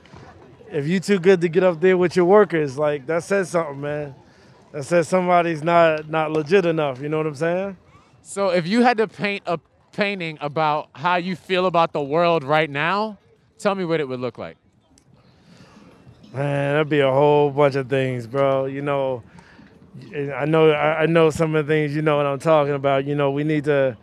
If 0.70 0.86
you 0.86 1.00
too 1.00 1.18
good 1.18 1.40
to 1.42 1.48
get 1.48 1.62
up 1.62 1.80
there 1.80 1.96
with 1.96 2.16
your 2.16 2.24
workers, 2.24 2.76
like 2.76 3.06
that 3.06 3.22
says 3.22 3.50
something, 3.50 3.80
man. 3.80 4.14
That 4.72 4.84
says 4.84 5.08
somebody's 5.08 5.62
not 5.62 6.08
not 6.10 6.32
legit 6.32 6.66
enough. 6.66 7.00
You 7.00 7.08
know 7.08 7.18
what 7.18 7.26
I'm 7.26 7.34
saying? 7.34 7.76
So 8.22 8.50
if 8.50 8.66
you 8.66 8.82
had 8.82 8.98
to 8.98 9.06
paint 9.06 9.44
a 9.46 9.58
painting 9.92 10.36
about 10.40 10.88
how 10.92 11.16
you 11.16 11.36
feel 11.36 11.66
about 11.66 11.92
the 11.92 12.02
world 12.02 12.44
right 12.44 12.68
now, 12.68 13.18
tell 13.58 13.74
me 13.74 13.84
what 13.84 14.00
it 14.00 14.08
would 14.08 14.20
look 14.20 14.36
like. 14.38 14.56
Man, 16.34 16.74
that'd 16.74 16.88
be 16.88 17.00
a 17.00 17.10
whole 17.10 17.50
bunch 17.50 17.76
of 17.76 17.88
things, 17.88 18.26
bro. 18.26 18.66
You 18.66 18.82
know, 18.82 19.22
I 20.14 20.44
know 20.44 20.70
I 20.70 21.02
I 21.02 21.06
know 21.06 21.30
some 21.30 21.54
of 21.54 21.66
the 21.66 21.72
things 21.72 21.94
you 21.94 22.02
know 22.02 22.16
what 22.16 22.26
I'm 22.26 22.40
talking 22.40 22.74
about. 22.74 23.06
You 23.06 23.14
know, 23.14 23.30
we 23.30 23.44
need 23.44 23.64
to 23.64 23.96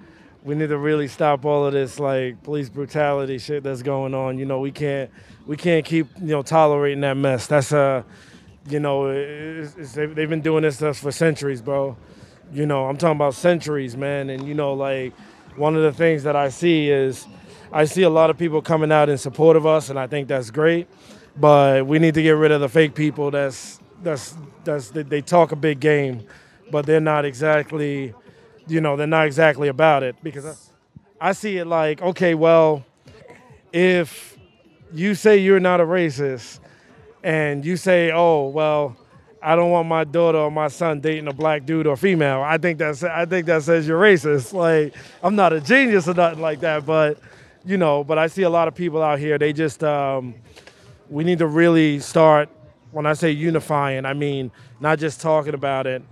we 0.43 0.55
need 0.55 0.69
to 0.69 0.77
really 0.77 1.07
stop 1.07 1.45
all 1.45 1.65
of 1.65 1.73
this 1.73 2.00
like 2.00 2.43
police 2.43 2.69
brutality 2.69 3.38
shit 3.38 3.63
that's 3.63 3.81
going 3.81 4.13
on. 4.13 4.38
You 4.38 4.45
know, 4.45 4.59
we 4.59 4.71
can't 4.71 5.09
we 5.45 5.57
can't 5.57 5.85
keep 5.85 6.07
you 6.19 6.27
know 6.27 6.41
tolerating 6.41 7.01
that 7.01 7.15
mess. 7.15 7.47
That's 7.47 7.71
uh, 7.71 8.03
you 8.67 8.79
know, 8.79 9.07
it's, 9.07 9.75
it's, 9.75 9.93
they've 9.93 10.29
been 10.29 10.41
doing 10.41 10.63
this 10.63 10.77
to 10.77 10.89
us 10.89 11.00
for 11.00 11.12
centuries, 11.12 11.62
bro. 11.62 11.97
You 12.53 12.65
know, 12.65 12.85
I'm 12.85 12.97
talking 12.97 13.17
about 13.17 13.33
centuries, 13.33 13.97
man. 13.97 14.29
And 14.29 14.47
you 14.47 14.53
know, 14.53 14.73
like 14.73 15.13
one 15.55 15.75
of 15.75 15.83
the 15.83 15.91
things 15.91 16.23
that 16.23 16.35
I 16.35 16.50
see 16.50 16.89
is 16.89 17.25
I 17.71 17.85
see 17.85 18.03
a 18.03 18.09
lot 18.09 18.29
of 18.29 18.38
people 18.38 18.62
coming 18.62 18.91
out 18.91 19.09
in 19.09 19.17
support 19.17 19.55
of 19.55 19.65
us, 19.65 19.89
and 19.89 19.97
I 19.97 20.07
think 20.07 20.27
that's 20.27 20.51
great. 20.51 20.88
But 21.35 21.88
we 21.88 22.00
need 22.00 22.13
to 22.13 22.21
get 22.21 22.31
rid 22.31 22.51
of 22.51 22.62
the 22.62 22.69
fake 22.69 22.95
people. 22.95 23.31
That's 23.31 23.79
that's 24.03 24.35
that's 24.63 24.91
they 24.91 25.21
talk 25.21 25.51
a 25.51 25.55
big 25.55 25.79
game, 25.79 26.25
but 26.71 26.85
they're 26.85 27.00
not 27.00 27.25
exactly, 27.25 28.13
you 28.67 28.82
know, 28.82 28.96
they're 28.96 29.08
not 29.08 29.25
exactly 29.25 29.67
about 29.67 30.03
it. 30.03 30.15
Because 30.24 30.46
I, 30.46 31.29
I 31.29 31.32
see 31.34 31.58
it 31.58 31.65
like, 31.65 32.01
okay, 32.01 32.36
well, 32.36 32.86
if 33.72 34.38
you 34.93 35.15
say 35.15 35.38
you're 35.38 35.60
not 35.60 35.82
a 35.82 35.86
racist, 35.86 36.60
and 37.24 37.65
you 37.65 37.77
say, 37.77 38.12
oh, 38.12 38.50
well, 38.50 38.98
I 39.41 39.55
don't 39.55 39.72
want 39.72 39.88
my 39.88 40.05
daughter 40.05 40.38
or 40.38 40.51
my 40.51 40.70
son 40.70 41.01
dating 41.01 41.27
a 41.27 41.34
black 41.34 41.65
dude 41.65 41.86
or 41.86 41.98
female. 41.98 42.41
I 42.41 42.58
think 42.58 42.77
that's 42.77 43.03
I 43.03 43.25
think 43.25 43.46
that 43.48 43.63
says 43.63 43.86
you're 43.88 44.00
racist. 44.00 44.53
Like 44.63 44.96
I'm 45.22 45.36
not 45.36 45.51
a 45.51 45.60
genius 45.60 46.08
or 46.08 46.13
nothing 46.13 46.39
like 46.39 46.62
that, 46.62 46.86
but 46.86 47.20
you 47.65 47.77
know, 47.77 48.03
but 48.03 48.17
I 48.17 48.27
see 48.27 48.43
a 48.43 48.50
lot 48.50 48.67
of 48.70 48.75
people 48.75 49.01
out 49.01 49.20
here. 49.20 49.38
They 49.38 49.51
just 49.51 49.84
um, 49.84 50.36
we 51.10 51.25
need 51.25 51.39
to 51.39 51.48
really 51.48 52.00
start. 52.00 52.50
When 52.91 53.05
I 53.05 53.13
say 53.13 53.32
unifying, 53.32 54.05
I 54.05 54.13
mean 54.13 54.51
not 54.79 55.00
just 55.00 55.20
talking 55.20 55.53
about 55.53 55.88
it, 55.88 56.03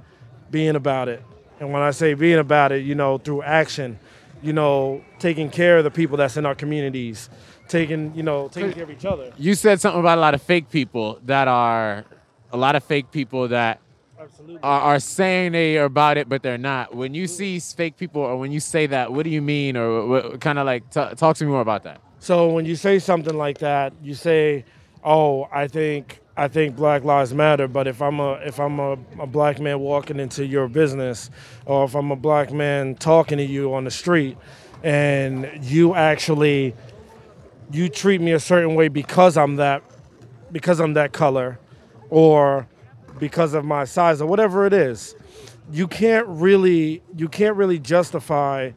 being 0.50 0.75
about 0.75 1.08
it. 1.08 1.24
And 1.62 1.72
when 1.72 1.84
I 1.84 1.91
say 1.91 2.15
being 2.15 2.39
about 2.39 2.72
it, 2.72 2.84
you 2.84 2.96
know, 2.96 3.20
through 3.20 3.44
action, 3.44 4.00
you 4.41 4.51
know, 4.51 5.03
taking 5.20 5.51
care 5.51 5.77
of 5.77 5.84
the 5.84 5.91
people 5.91 6.18
that's 6.18 6.36
in 6.36 6.44
our 6.44 6.56
communities, 6.56 7.30
taking, 7.68 8.15
you 8.15 8.24
know, 8.24 8.48
taking 8.48 8.74
care 8.74 8.84
of 8.84 8.89
each 8.89 9.06
other. 9.06 9.32
You 9.38 9.53
said 9.53 9.80
something 9.80 10.00
about 10.00 10.18
a 10.18 10.22
lot 10.22 10.34
of 10.34 10.41
fake 10.41 10.72
people 10.72 11.20
that 11.25 11.48
are 11.48 12.03
a 12.51 12.58
lot 12.58 12.75
of 12.75 12.84
fake 12.84 13.12
people 13.12 13.48
that 13.50 13.80
Absolutely. 14.20 14.60
are, 14.63 14.82
are 14.82 15.00
saying 15.00 15.51
they 15.51 15.77
are 15.77 15.86
about 15.86 16.18
it, 16.18 16.27
but 16.27 16.41
they're 16.41 16.58
not. 16.58 16.96
When 16.96 17.13
you 17.13 17.27
see 17.27 17.60
fake 17.60 17.96
people, 17.96 18.24
or 18.24 18.38
when 18.38 18.51
you 18.51 18.60
say 18.60 18.88
that, 18.88 19.13
what 19.13 19.24
do 19.24 19.30
you 19.30 19.44
mean, 19.44 19.77
or 19.77 20.08
what, 20.08 20.41
kind 20.41 20.58
of 20.58 20.65
like 20.65 20.89
t- 20.89 21.13
talk 21.15 21.38
to 21.38 21.46
me 21.46 21.51
more 21.51 21.62
about 21.62 21.84
that? 21.84 22.01
So 22.18 22.50
when 22.50 22.65
you 22.65 22.75
say 22.75 22.98
something 22.98 23.38
like 23.38 23.60
that, 23.60 23.94
you 24.01 24.15
say, 24.15 24.65
"Oh, 25.03 25.48
I 25.51 25.68
think 25.68 26.20
I 26.38 26.47
think 26.47 26.75
Black 26.75 27.03
Lives 27.03 27.33
Matter." 27.33 27.67
But 27.67 27.88
if 27.88 28.01
I'm 28.01 28.19
a 28.19 28.33
if 28.45 28.59
I'm 28.59 28.79
a, 28.79 28.97
a 29.19 29.27
black 29.27 29.59
man 29.59 29.79
walking 29.79 30.19
into 30.19 30.45
your 30.45 30.67
business, 30.67 31.29
or 31.65 31.85
if 31.85 31.95
I'm 31.95 32.11
a 32.11 32.15
black 32.15 32.51
man 32.51 32.95
talking 32.95 33.38
to 33.38 33.45
you 33.45 33.73
on 33.73 33.83
the 33.83 33.91
street, 33.91 34.38
and 34.83 35.50
you 35.61 35.95
actually 35.95 36.75
you 37.71 37.89
treat 37.89 38.21
me 38.21 38.31
a 38.31 38.39
certain 38.39 38.75
way 38.75 38.88
because 38.88 39.38
I'm 39.38 39.57
that 39.57 39.83
because 40.51 40.79
I'm 40.79 40.93
that 40.93 41.13
color, 41.13 41.59
or 42.09 42.67
because 43.19 43.53
of 43.53 43.63
my 43.63 43.85
size, 43.85 44.21
or 44.21 44.27
whatever 44.27 44.65
it 44.65 44.73
is, 44.73 45.15
you 45.71 45.88
can't 45.88 46.27
really 46.27 47.01
you 47.15 47.29
can't 47.29 47.55
really 47.55 47.79
justify 47.79 48.71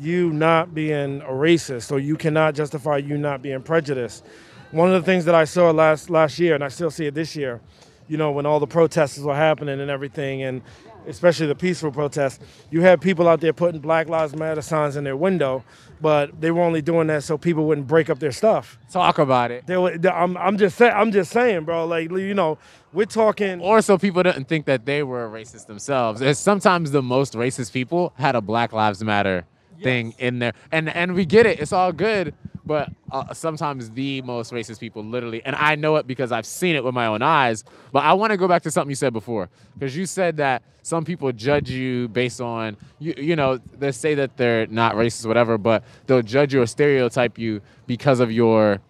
you 0.00 0.32
not 0.32 0.74
being 0.74 1.20
a 1.22 1.26
racist 1.26 1.92
or 1.92 1.98
you 1.98 2.16
cannot 2.16 2.54
justify 2.54 2.96
you 2.96 3.18
not 3.18 3.42
being 3.42 3.60
prejudiced. 3.62 4.24
One 4.72 4.92
of 4.92 5.02
the 5.02 5.06
things 5.06 5.24
that 5.24 5.34
I 5.34 5.44
saw 5.44 5.70
last 5.70 6.10
last 6.10 6.38
year, 6.38 6.54
and 6.54 6.62
I 6.62 6.68
still 6.68 6.90
see 6.90 7.06
it 7.06 7.14
this 7.14 7.34
year, 7.34 7.60
you 8.08 8.16
know, 8.16 8.30
when 8.30 8.46
all 8.46 8.60
the 8.60 8.66
protests 8.66 9.18
were 9.18 9.34
happening 9.34 9.80
and 9.80 9.90
everything, 9.90 10.42
and 10.42 10.62
especially 11.08 11.46
the 11.46 11.54
peaceful 11.54 11.90
protests, 11.90 12.38
you 12.70 12.80
had 12.80 13.00
people 13.00 13.26
out 13.26 13.40
there 13.40 13.52
putting 13.52 13.80
Black 13.80 14.08
Lives 14.08 14.36
Matter 14.36 14.62
signs 14.62 14.96
in 14.96 15.02
their 15.02 15.16
window, 15.16 15.64
but 16.00 16.40
they 16.40 16.50
were 16.50 16.62
only 16.62 16.82
doing 16.82 17.08
that 17.08 17.24
so 17.24 17.36
people 17.36 17.64
wouldn't 17.66 17.88
break 17.88 18.08
up 18.10 18.20
their 18.20 18.32
stuff. 18.32 18.78
Talk 18.92 19.18
about 19.18 19.50
it, 19.50 19.66
They 19.66 19.76
were, 19.76 19.96
I'm, 20.08 20.36
I'm 20.36 20.56
just 20.56 20.76
saying, 20.76 20.92
I'm 20.94 21.10
just 21.10 21.32
saying, 21.32 21.64
bro. 21.64 21.86
Like, 21.86 22.10
you 22.10 22.34
know, 22.34 22.58
we're 22.92 23.06
talking. 23.06 23.60
or 23.60 23.82
so 23.82 23.98
people 23.98 24.22
didn't 24.22 24.44
think 24.44 24.66
that 24.66 24.86
they 24.86 25.02
were 25.02 25.28
racist 25.28 25.66
themselves. 25.66 26.20
And 26.20 26.36
sometimes 26.36 26.92
the 26.92 27.02
most 27.02 27.34
racist 27.34 27.72
people 27.72 28.12
had 28.16 28.36
a 28.36 28.40
Black 28.40 28.72
Lives 28.72 29.02
Matter 29.02 29.46
thing 29.82 30.14
in 30.18 30.40
there, 30.40 30.52
and 30.70 30.90
and 30.90 31.14
we 31.14 31.24
get 31.24 31.46
it. 31.46 31.58
It's 31.58 31.72
all 31.72 31.90
good. 31.92 32.34
But 32.70 32.88
uh, 33.10 33.34
sometimes 33.34 33.90
the 33.90 34.22
most 34.22 34.52
racist 34.52 34.78
people, 34.78 35.02
literally, 35.02 35.42
and 35.44 35.56
I 35.56 35.74
know 35.74 35.96
it 35.96 36.06
because 36.06 36.30
I've 36.30 36.46
seen 36.46 36.76
it 36.76 36.84
with 36.84 36.94
my 36.94 37.06
own 37.06 37.20
eyes. 37.20 37.64
But 37.90 38.04
I 38.04 38.12
want 38.12 38.30
to 38.30 38.36
go 38.36 38.46
back 38.46 38.62
to 38.62 38.70
something 38.70 38.90
you 38.90 38.94
said 38.94 39.12
before, 39.12 39.50
because 39.74 39.96
you 39.96 40.06
said 40.06 40.36
that 40.36 40.62
some 40.82 41.04
people 41.04 41.32
judge 41.32 41.68
you 41.68 42.06
based 42.06 42.40
on 42.40 42.76
you. 43.00 43.12
You 43.16 43.34
know, 43.34 43.58
they 43.76 43.90
say 43.90 44.14
that 44.14 44.36
they're 44.36 44.68
not 44.68 44.94
racist, 44.94 45.26
whatever, 45.26 45.58
but 45.58 45.82
they'll 46.06 46.22
judge 46.22 46.54
you 46.54 46.62
or 46.62 46.66
stereotype 46.66 47.38
you 47.38 47.60
because 47.88 48.20
of 48.20 48.30
your 48.30 48.80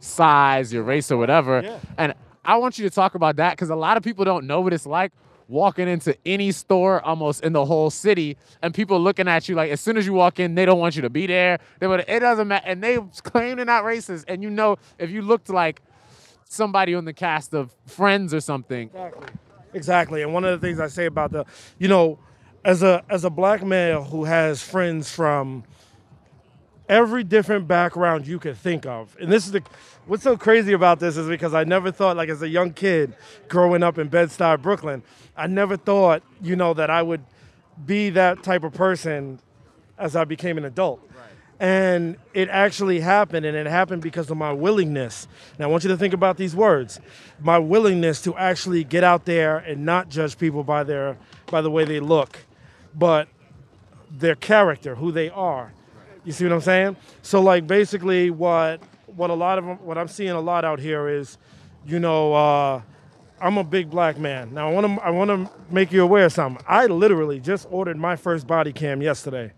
size, 0.00 0.72
your 0.72 0.84
race, 0.84 1.12
or 1.12 1.18
whatever. 1.18 1.60
Yeah. 1.62 1.78
And 1.98 2.14
I 2.42 2.56
want 2.56 2.78
you 2.78 2.88
to 2.88 2.94
talk 2.94 3.16
about 3.16 3.36
that 3.36 3.50
because 3.50 3.68
a 3.68 3.76
lot 3.76 3.98
of 3.98 4.02
people 4.02 4.24
don't 4.24 4.46
know 4.46 4.62
what 4.62 4.72
it's 4.72 4.86
like 4.86 5.12
walking 5.48 5.88
into 5.88 6.16
any 6.26 6.52
store 6.52 7.04
almost 7.04 7.42
in 7.44 7.52
the 7.52 7.64
whole 7.64 7.90
city 7.90 8.36
and 8.62 8.74
people 8.74 9.00
looking 9.00 9.28
at 9.28 9.48
you 9.48 9.54
like 9.54 9.70
as 9.70 9.80
soon 9.80 9.96
as 9.96 10.06
you 10.06 10.12
walk 10.12 10.40
in, 10.40 10.54
they 10.54 10.64
don't 10.64 10.78
want 10.78 10.96
you 10.96 11.02
to 11.02 11.10
be 11.10 11.26
there. 11.26 11.58
They 11.78 11.86
would, 11.86 12.04
it 12.08 12.20
doesn't 12.20 12.48
matter. 12.48 12.66
And 12.66 12.82
they 12.82 12.98
claim 13.22 13.56
they're 13.56 13.64
not 13.64 13.84
racist. 13.84 14.24
And 14.28 14.42
you 14.42 14.50
know, 14.50 14.76
if 14.98 15.10
you 15.10 15.22
looked 15.22 15.48
like 15.48 15.82
somebody 16.48 16.94
on 16.94 17.04
the 17.04 17.12
cast 17.12 17.54
of 17.54 17.74
Friends 17.86 18.34
or 18.34 18.40
something, 18.40 18.88
Exactly. 18.88 19.26
Exactly. 19.74 20.22
And 20.22 20.32
one 20.32 20.44
of 20.44 20.58
the 20.58 20.66
things 20.66 20.80
I 20.80 20.86
say 20.86 21.04
about 21.04 21.32
the, 21.32 21.44
you 21.78 21.86
know, 21.86 22.18
as 22.64 22.82
a 22.82 23.04
as 23.10 23.24
a 23.24 23.30
black 23.30 23.62
male 23.62 24.02
who 24.02 24.24
has 24.24 24.62
friends 24.62 25.10
from 25.10 25.64
every 26.88 27.24
different 27.24 27.66
background 27.68 28.26
you 28.26 28.38
could 28.38 28.56
think 28.56 28.86
of. 28.86 29.16
And 29.20 29.30
this 29.30 29.46
is 29.46 29.52
the 29.52 29.62
what's 30.06 30.22
so 30.22 30.36
crazy 30.36 30.72
about 30.72 31.00
this 31.00 31.16
is 31.16 31.28
because 31.28 31.54
I 31.54 31.64
never 31.64 31.90
thought 31.90 32.16
like 32.16 32.28
as 32.28 32.42
a 32.42 32.48
young 32.48 32.72
kid 32.72 33.14
growing 33.48 33.82
up 33.82 33.98
in 33.98 34.08
Bed-Stuy, 34.08 34.62
Brooklyn, 34.62 35.02
I 35.36 35.46
never 35.46 35.76
thought, 35.76 36.22
you 36.40 36.56
know, 36.56 36.74
that 36.74 36.90
I 36.90 37.02
would 37.02 37.24
be 37.84 38.10
that 38.10 38.42
type 38.42 38.64
of 38.64 38.72
person 38.72 39.40
as 39.98 40.14
I 40.16 40.24
became 40.24 40.58
an 40.58 40.64
adult. 40.64 41.02
And 41.58 42.18
it 42.34 42.50
actually 42.50 43.00
happened, 43.00 43.46
and 43.46 43.56
it 43.56 43.66
happened 43.66 44.02
because 44.02 44.30
of 44.30 44.36
my 44.36 44.52
willingness. 44.52 45.26
Now, 45.58 45.64
I 45.64 45.68
want 45.68 45.84
you 45.84 45.88
to 45.88 45.96
think 45.96 46.12
about 46.12 46.36
these 46.36 46.54
words: 46.54 47.00
my 47.40 47.58
willingness 47.58 48.20
to 48.22 48.36
actually 48.36 48.84
get 48.84 49.02
out 49.02 49.24
there 49.24 49.56
and 49.56 49.86
not 49.86 50.10
judge 50.10 50.36
people 50.36 50.64
by 50.64 50.84
their 50.84 51.16
by 51.50 51.62
the 51.62 51.70
way 51.70 51.86
they 51.86 51.98
look, 51.98 52.40
but 52.94 53.28
their 54.10 54.34
character, 54.34 54.96
who 54.96 55.10
they 55.10 55.30
are. 55.30 55.72
You 56.26 56.32
see 56.32 56.44
what 56.44 56.54
I'm 56.54 56.60
saying? 56.60 56.96
So, 57.22 57.40
like, 57.40 57.68
basically, 57.68 58.30
what 58.30 58.82
what 59.06 59.30
a 59.30 59.34
lot 59.34 59.58
of 59.58 59.80
what 59.80 59.96
I'm 59.96 60.08
seeing 60.08 60.30
a 60.30 60.40
lot 60.40 60.64
out 60.64 60.80
here 60.80 61.08
is, 61.08 61.38
you 61.86 62.00
know, 62.00 62.34
uh, 62.34 62.82
I'm 63.40 63.58
a 63.58 63.64
big 63.64 63.88
black 63.88 64.18
man. 64.18 64.52
Now, 64.52 64.68
I 64.68 64.72
want 64.72 64.86
to 64.86 65.04
I 65.04 65.10
want 65.10 65.30
to 65.30 65.48
make 65.70 65.92
you 65.92 66.02
aware 66.02 66.24
of 66.24 66.32
something. 66.32 66.64
I 66.68 66.86
literally 66.86 67.38
just 67.38 67.68
ordered 67.70 67.96
my 67.96 68.16
first 68.16 68.48
body 68.48 68.72
cam 68.72 69.00
yesterday, 69.00 69.52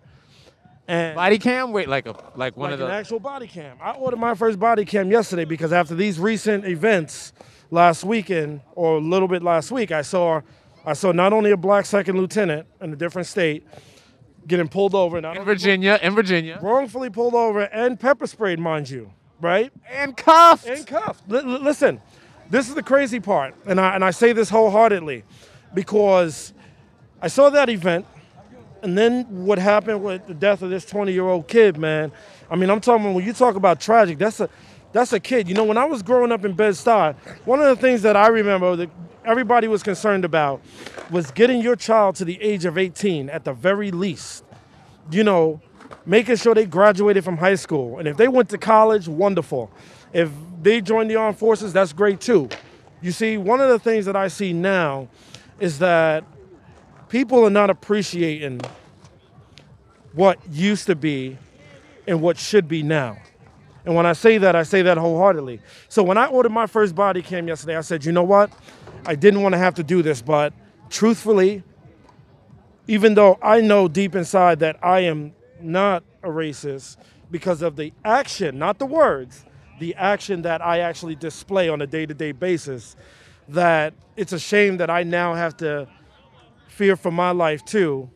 and 0.86 1.16
body 1.16 1.38
cam, 1.38 1.72
wait, 1.72 1.88
like 1.88 2.04
a 2.04 2.14
like 2.36 2.54
one 2.54 2.70
like 2.70 2.74
of 2.74 2.80
the 2.80 2.86
an 2.86 2.92
actual 2.92 3.18
body 3.18 3.46
cam. 3.46 3.78
I 3.80 3.92
ordered 3.92 4.20
my 4.20 4.34
first 4.34 4.60
body 4.60 4.84
cam 4.84 5.10
yesterday 5.10 5.46
because 5.46 5.72
after 5.72 5.94
these 5.94 6.20
recent 6.20 6.66
events 6.66 7.32
last 7.70 8.04
weekend 8.04 8.60
or 8.74 8.98
a 8.98 9.00
little 9.00 9.28
bit 9.28 9.42
last 9.42 9.70
week, 9.70 9.90
I 9.90 10.02
saw 10.02 10.42
I 10.84 10.92
saw 10.92 11.12
not 11.12 11.32
only 11.32 11.50
a 11.50 11.56
black 11.56 11.86
second 11.86 12.18
lieutenant 12.18 12.66
in 12.82 12.92
a 12.92 12.96
different 12.96 13.26
state 13.26 13.66
getting 14.48 14.66
pulled 14.68 14.94
over, 14.94 15.20
not 15.20 15.36
in 15.36 15.44
Virginia, 15.44 15.98
in 16.02 16.14
Virginia, 16.14 16.58
wrongfully 16.60 17.10
pulled 17.10 17.34
over 17.34 17.60
and 17.60 18.00
pepper 18.00 18.26
sprayed, 18.26 18.58
mind 18.58 18.90
you, 18.90 19.12
right? 19.40 19.72
and 19.88 20.16
cuffed. 20.16 20.66
And 20.66 20.86
cuffed. 20.86 21.28
Li- 21.28 21.42
listen, 21.42 22.00
this 22.50 22.68
is 22.68 22.74
the 22.74 22.82
crazy 22.82 23.20
part, 23.20 23.54
and 23.66 23.78
I 23.80 23.94
and 23.94 24.04
I 24.04 24.10
say 24.10 24.32
this 24.32 24.48
wholeheartedly 24.48 25.22
because 25.74 26.52
I 27.20 27.28
saw 27.28 27.50
that 27.50 27.68
event, 27.68 28.06
and 28.82 28.96
then 28.96 29.44
what 29.44 29.58
happened 29.58 30.02
with 30.02 30.26
the 30.26 30.34
death 30.34 30.62
of 30.62 30.70
this 30.70 30.84
20 30.86 31.12
year 31.12 31.28
old 31.28 31.46
kid, 31.46 31.76
man. 31.76 32.10
I 32.50 32.56
mean, 32.56 32.70
I'm 32.70 32.80
talking 32.80 33.12
when 33.12 33.24
you 33.24 33.34
talk 33.34 33.56
about 33.56 33.80
tragic, 33.80 34.16
that's 34.16 34.40
a 34.40 34.48
that's 34.92 35.12
a 35.12 35.20
kid. 35.20 35.48
You 35.48 35.54
know, 35.54 35.64
when 35.64 35.78
I 35.78 35.84
was 35.84 36.02
growing 36.02 36.32
up 36.32 36.44
in 36.44 36.52
Bed-Stuy, 36.54 37.14
one 37.44 37.60
of 37.60 37.66
the 37.66 37.76
things 37.76 38.02
that 38.02 38.16
I 38.16 38.28
remember 38.28 38.76
that 38.76 38.90
everybody 39.24 39.68
was 39.68 39.82
concerned 39.82 40.24
about 40.24 40.62
was 41.10 41.30
getting 41.30 41.60
your 41.60 41.76
child 41.76 42.16
to 42.16 42.24
the 42.24 42.40
age 42.40 42.64
of 42.64 42.78
18 42.78 43.28
at 43.30 43.44
the 43.44 43.52
very 43.52 43.90
least. 43.90 44.44
You 45.10 45.24
know, 45.24 45.60
making 46.04 46.36
sure 46.36 46.54
they 46.54 46.66
graduated 46.66 47.24
from 47.24 47.36
high 47.36 47.54
school. 47.54 47.98
And 47.98 48.08
if 48.08 48.16
they 48.16 48.28
went 48.28 48.48
to 48.50 48.58
college, 48.58 49.08
wonderful. 49.08 49.70
If 50.12 50.30
they 50.62 50.80
joined 50.80 51.10
the 51.10 51.16
armed 51.16 51.38
forces, 51.38 51.72
that's 51.72 51.92
great 51.92 52.20
too. 52.20 52.48
You 53.00 53.12
see, 53.12 53.36
one 53.36 53.60
of 53.60 53.68
the 53.68 53.78
things 53.78 54.06
that 54.06 54.16
I 54.16 54.28
see 54.28 54.52
now 54.52 55.08
is 55.60 55.78
that 55.78 56.24
people 57.08 57.44
are 57.44 57.50
not 57.50 57.70
appreciating 57.70 58.60
what 60.12 60.38
used 60.50 60.86
to 60.86 60.96
be 60.96 61.38
and 62.06 62.20
what 62.22 62.38
should 62.38 62.68
be 62.68 62.82
now. 62.82 63.18
And 63.88 63.96
when 63.96 64.04
I 64.04 64.12
say 64.12 64.36
that, 64.36 64.54
I 64.54 64.64
say 64.64 64.82
that 64.82 64.98
wholeheartedly. 64.98 65.62
So 65.88 66.02
when 66.02 66.18
I 66.18 66.26
ordered 66.26 66.52
my 66.52 66.66
first 66.66 66.94
body 66.94 67.22
cam 67.22 67.48
yesterday, 67.48 67.74
I 67.74 67.80
said, 67.80 68.04
you 68.04 68.12
know 68.12 68.22
what? 68.22 68.52
I 69.06 69.14
didn't 69.14 69.40
want 69.40 69.54
to 69.54 69.58
have 69.58 69.76
to 69.76 69.82
do 69.82 70.02
this, 70.02 70.20
but 70.20 70.52
truthfully, 70.90 71.62
even 72.86 73.14
though 73.14 73.38
I 73.40 73.62
know 73.62 73.88
deep 73.88 74.14
inside 74.14 74.58
that 74.58 74.78
I 74.84 75.00
am 75.00 75.32
not 75.62 76.04
a 76.22 76.28
racist 76.28 76.98
because 77.30 77.62
of 77.62 77.76
the 77.76 77.94
action, 78.04 78.58
not 78.58 78.78
the 78.78 78.84
words, 78.84 79.46
the 79.80 79.94
action 79.94 80.42
that 80.42 80.60
I 80.60 80.80
actually 80.80 81.14
display 81.14 81.70
on 81.70 81.80
a 81.80 81.86
day 81.86 82.04
to 82.04 82.12
day 82.12 82.32
basis, 82.32 82.94
that 83.48 83.94
it's 84.18 84.34
a 84.34 84.38
shame 84.38 84.76
that 84.76 84.90
I 84.90 85.02
now 85.02 85.32
have 85.32 85.56
to 85.58 85.88
fear 86.68 86.94
for 86.94 87.10
my 87.10 87.30
life 87.30 87.64
too 87.64 88.10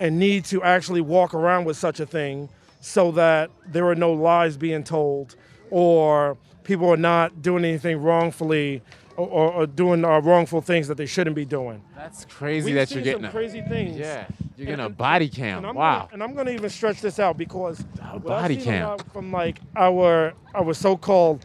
and 0.00 0.18
need 0.18 0.46
to 0.46 0.62
actually 0.62 1.02
walk 1.02 1.34
around 1.34 1.66
with 1.66 1.76
such 1.76 2.00
a 2.00 2.06
thing 2.06 2.48
so 2.86 3.10
that 3.10 3.50
there 3.66 3.84
are 3.88 3.96
no 3.96 4.12
lies 4.12 4.56
being 4.56 4.84
told 4.84 5.34
or 5.70 6.38
people 6.62 6.88
are 6.88 6.96
not 6.96 7.42
doing 7.42 7.64
anything 7.64 8.00
wrongfully 8.00 8.80
or, 9.16 9.26
or, 9.26 9.52
or 9.54 9.66
doing 9.66 10.04
uh, 10.04 10.20
wrongful 10.20 10.60
things 10.60 10.86
that 10.86 10.96
they 10.96 11.04
shouldn't 11.04 11.34
be 11.34 11.44
doing. 11.44 11.82
That's 11.96 12.24
crazy 12.26 12.66
We've 12.66 12.74
that 12.76 12.92
you're 12.92 13.02
getting 13.02 13.22
some 13.22 13.30
a, 13.30 13.32
crazy 13.32 13.60
things. 13.62 13.98
Yeah, 13.98 14.28
you're 14.56 14.66
getting 14.66 14.84
a 14.84 14.88
body 14.88 15.28
cam. 15.28 15.58
And 15.58 15.66
I'm 15.66 15.74
Wow. 15.74 16.02
Gonna, 16.02 16.08
and 16.12 16.22
I'm 16.22 16.34
going 16.34 16.46
to 16.46 16.52
even 16.52 16.70
stretch 16.70 17.00
this 17.00 17.18
out 17.18 17.36
because 17.36 17.84
A 18.00 18.20
body 18.20 18.56
cam. 18.56 18.98
from 19.12 19.32
like 19.32 19.58
our 19.74 20.34
our 20.54 20.72
so-called 20.72 21.44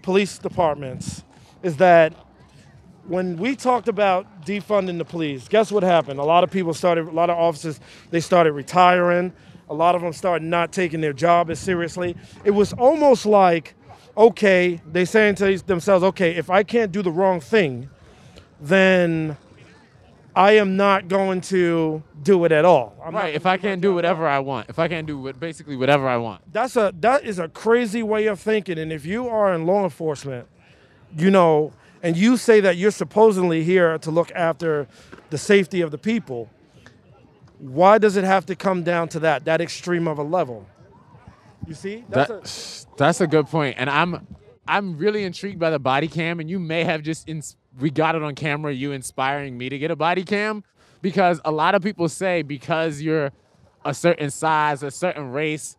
police 0.00 0.38
departments 0.38 1.22
is 1.62 1.76
that 1.76 2.14
when 3.06 3.36
we 3.36 3.56
talked 3.56 3.88
about 3.88 4.46
defunding 4.46 4.96
the 4.96 5.04
police, 5.04 5.48
guess 5.48 5.70
what 5.70 5.82
happened? 5.82 6.18
A 6.18 6.24
lot 6.24 6.44
of 6.44 6.50
people 6.50 6.72
started, 6.72 7.08
a 7.08 7.10
lot 7.10 7.28
of 7.28 7.36
officers, 7.36 7.78
they 8.10 8.20
started 8.20 8.52
retiring. 8.52 9.34
A 9.70 9.74
lot 9.74 9.94
of 9.94 10.02
them 10.02 10.12
started 10.12 10.46
not 10.46 10.72
taking 10.72 11.00
their 11.00 11.12
job 11.12 11.50
as 11.50 11.58
seriously. 11.58 12.16
It 12.44 12.52
was 12.52 12.72
almost 12.72 13.26
like, 13.26 13.74
okay, 14.16 14.80
they 14.90 15.04
saying 15.04 15.36
to 15.36 15.58
themselves, 15.58 16.04
okay, 16.04 16.36
if 16.36 16.50
I 16.50 16.62
can't 16.62 16.90
do 16.90 17.02
the 17.02 17.10
wrong 17.10 17.40
thing, 17.40 17.88
then 18.60 19.36
I 20.34 20.52
am 20.52 20.76
not 20.76 21.08
going 21.08 21.40
to 21.42 22.02
do 22.22 22.44
it 22.44 22.52
at 22.52 22.64
all. 22.64 22.96
I'm 23.04 23.14
Right. 23.14 23.34
If 23.34 23.44
I 23.44 23.56
can't 23.56 23.80
do 23.80 23.92
whatever 23.92 24.26
I 24.26 24.38
want, 24.38 24.68
if 24.68 24.78
I 24.78 24.86
can't 24.86 25.06
do 25.06 25.18
what, 25.18 25.40
basically 25.40 25.76
whatever 25.76 26.06
I 26.06 26.16
want. 26.16 26.42
that's 26.52 26.76
a 26.76 26.92
that 27.00 27.24
is 27.24 27.38
a 27.40 27.48
crazy 27.48 28.02
way 28.02 28.26
of 28.26 28.38
thinking 28.38 28.78
and 28.78 28.92
if 28.92 29.04
you 29.04 29.28
are 29.28 29.52
in 29.52 29.66
law 29.66 29.82
enforcement 29.82 30.46
you 31.16 31.30
know 31.30 31.72
and 32.02 32.16
you 32.16 32.36
say 32.36 32.60
that 32.60 32.76
you're 32.76 32.92
supposedly 32.92 33.64
here 33.64 33.98
to 33.98 34.10
look 34.10 34.30
after 34.32 34.86
the 35.30 35.38
safety 35.38 35.80
of 35.80 35.90
the 35.90 35.98
people 35.98 36.48
why 37.58 37.98
does 37.98 38.16
it 38.16 38.24
have 38.24 38.46
to 38.46 38.56
come 38.56 38.82
down 38.82 39.08
to 39.10 39.20
that 39.20 39.44
that 39.44 39.60
extreme 39.60 40.08
of 40.08 40.18
a 40.18 40.22
level? 40.22 40.66
You 41.66 41.74
see 41.74 42.04
That, 42.08 42.28
that's 42.28 42.84
a, 42.84 42.96
that's 42.96 43.20
a 43.20 43.26
good 43.26 43.46
point, 43.46 43.76
and 43.78 43.90
I'm 43.90 44.26
I'm 44.66 44.96
really 44.98 45.24
intrigued 45.24 45.58
by 45.58 45.70
the 45.70 45.78
body 45.78 46.08
cam, 46.08 46.40
and 46.40 46.48
you 46.48 46.58
may 46.58 46.84
have 46.84 47.02
just 47.02 47.28
ins- 47.28 47.56
we 47.78 47.90
got 47.90 48.14
it 48.14 48.22
on 48.22 48.34
camera, 48.34 48.72
you 48.72 48.92
inspiring 48.92 49.56
me 49.56 49.68
to 49.68 49.78
get 49.78 49.90
a 49.90 49.96
body 49.96 50.24
cam, 50.24 50.62
because 51.02 51.40
a 51.44 51.50
lot 51.50 51.74
of 51.74 51.82
people 51.82 52.08
say 52.08 52.42
because 52.42 53.00
you're 53.00 53.32
a 53.84 53.94
certain 53.94 54.30
size, 54.30 54.82
a 54.82 54.90
certain 54.90 55.32
race, 55.32 55.76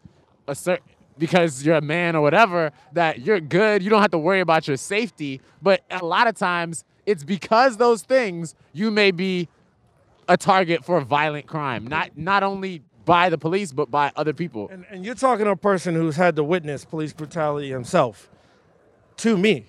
a 0.47 0.55
certain 0.55 0.85
because 1.17 1.65
you're 1.65 1.75
a 1.75 1.81
man 1.81 2.15
or 2.15 2.21
whatever 2.21 2.71
that 2.93 3.19
you're 3.19 3.41
good, 3.41 3.83
you 3.83 3.89
don't 3.89 4.01
have 4.01 4.11
to 4.11 4.17
worry 4.17 4.39
about 4.39 4.67
your 4.67 4.77
safety, 4.77 5.41
but 5.61 5.83
a 5.91 6.03
lot 6.03 6.27
of 6.27 6.35
times 6.35 6.85
it's 7.05 7.23
because 7.23 7.77
those 7.77 8.01
things 8.01 8.55
you 8.71 8.89
may 8.89 9.11
be 9.11 9.49
a 10.29 10.37
target 10.37 10.85
for 10.85 11.01
violent 11.01 11.47
crime, 11.47 11.85
not 11.85 12.17
not 12.17 12.43
only 12.43 12.83
by 13.03 13.29
the 13.29 13.37
police 13.37 13.71
but 13.73 13.89
by 13.89 14.11
other 14.15 14.33
people. 14.33 14.69
and, 14.71 14.85
and 14.91 15.03
you're 15.03 15.15
talking 15.15 15.45
to 15.45 15.51
a 15.51 15.55
person 15.55 15.95
who's 15.95 16.15
had 16.15 16.35
to 16.35 16.43
witness 16.43 16.85
police 16.85 17.11
brutality 17.11 17.69
himself 17.69 18.29
to 19.17 19.35
me 19.35 19.65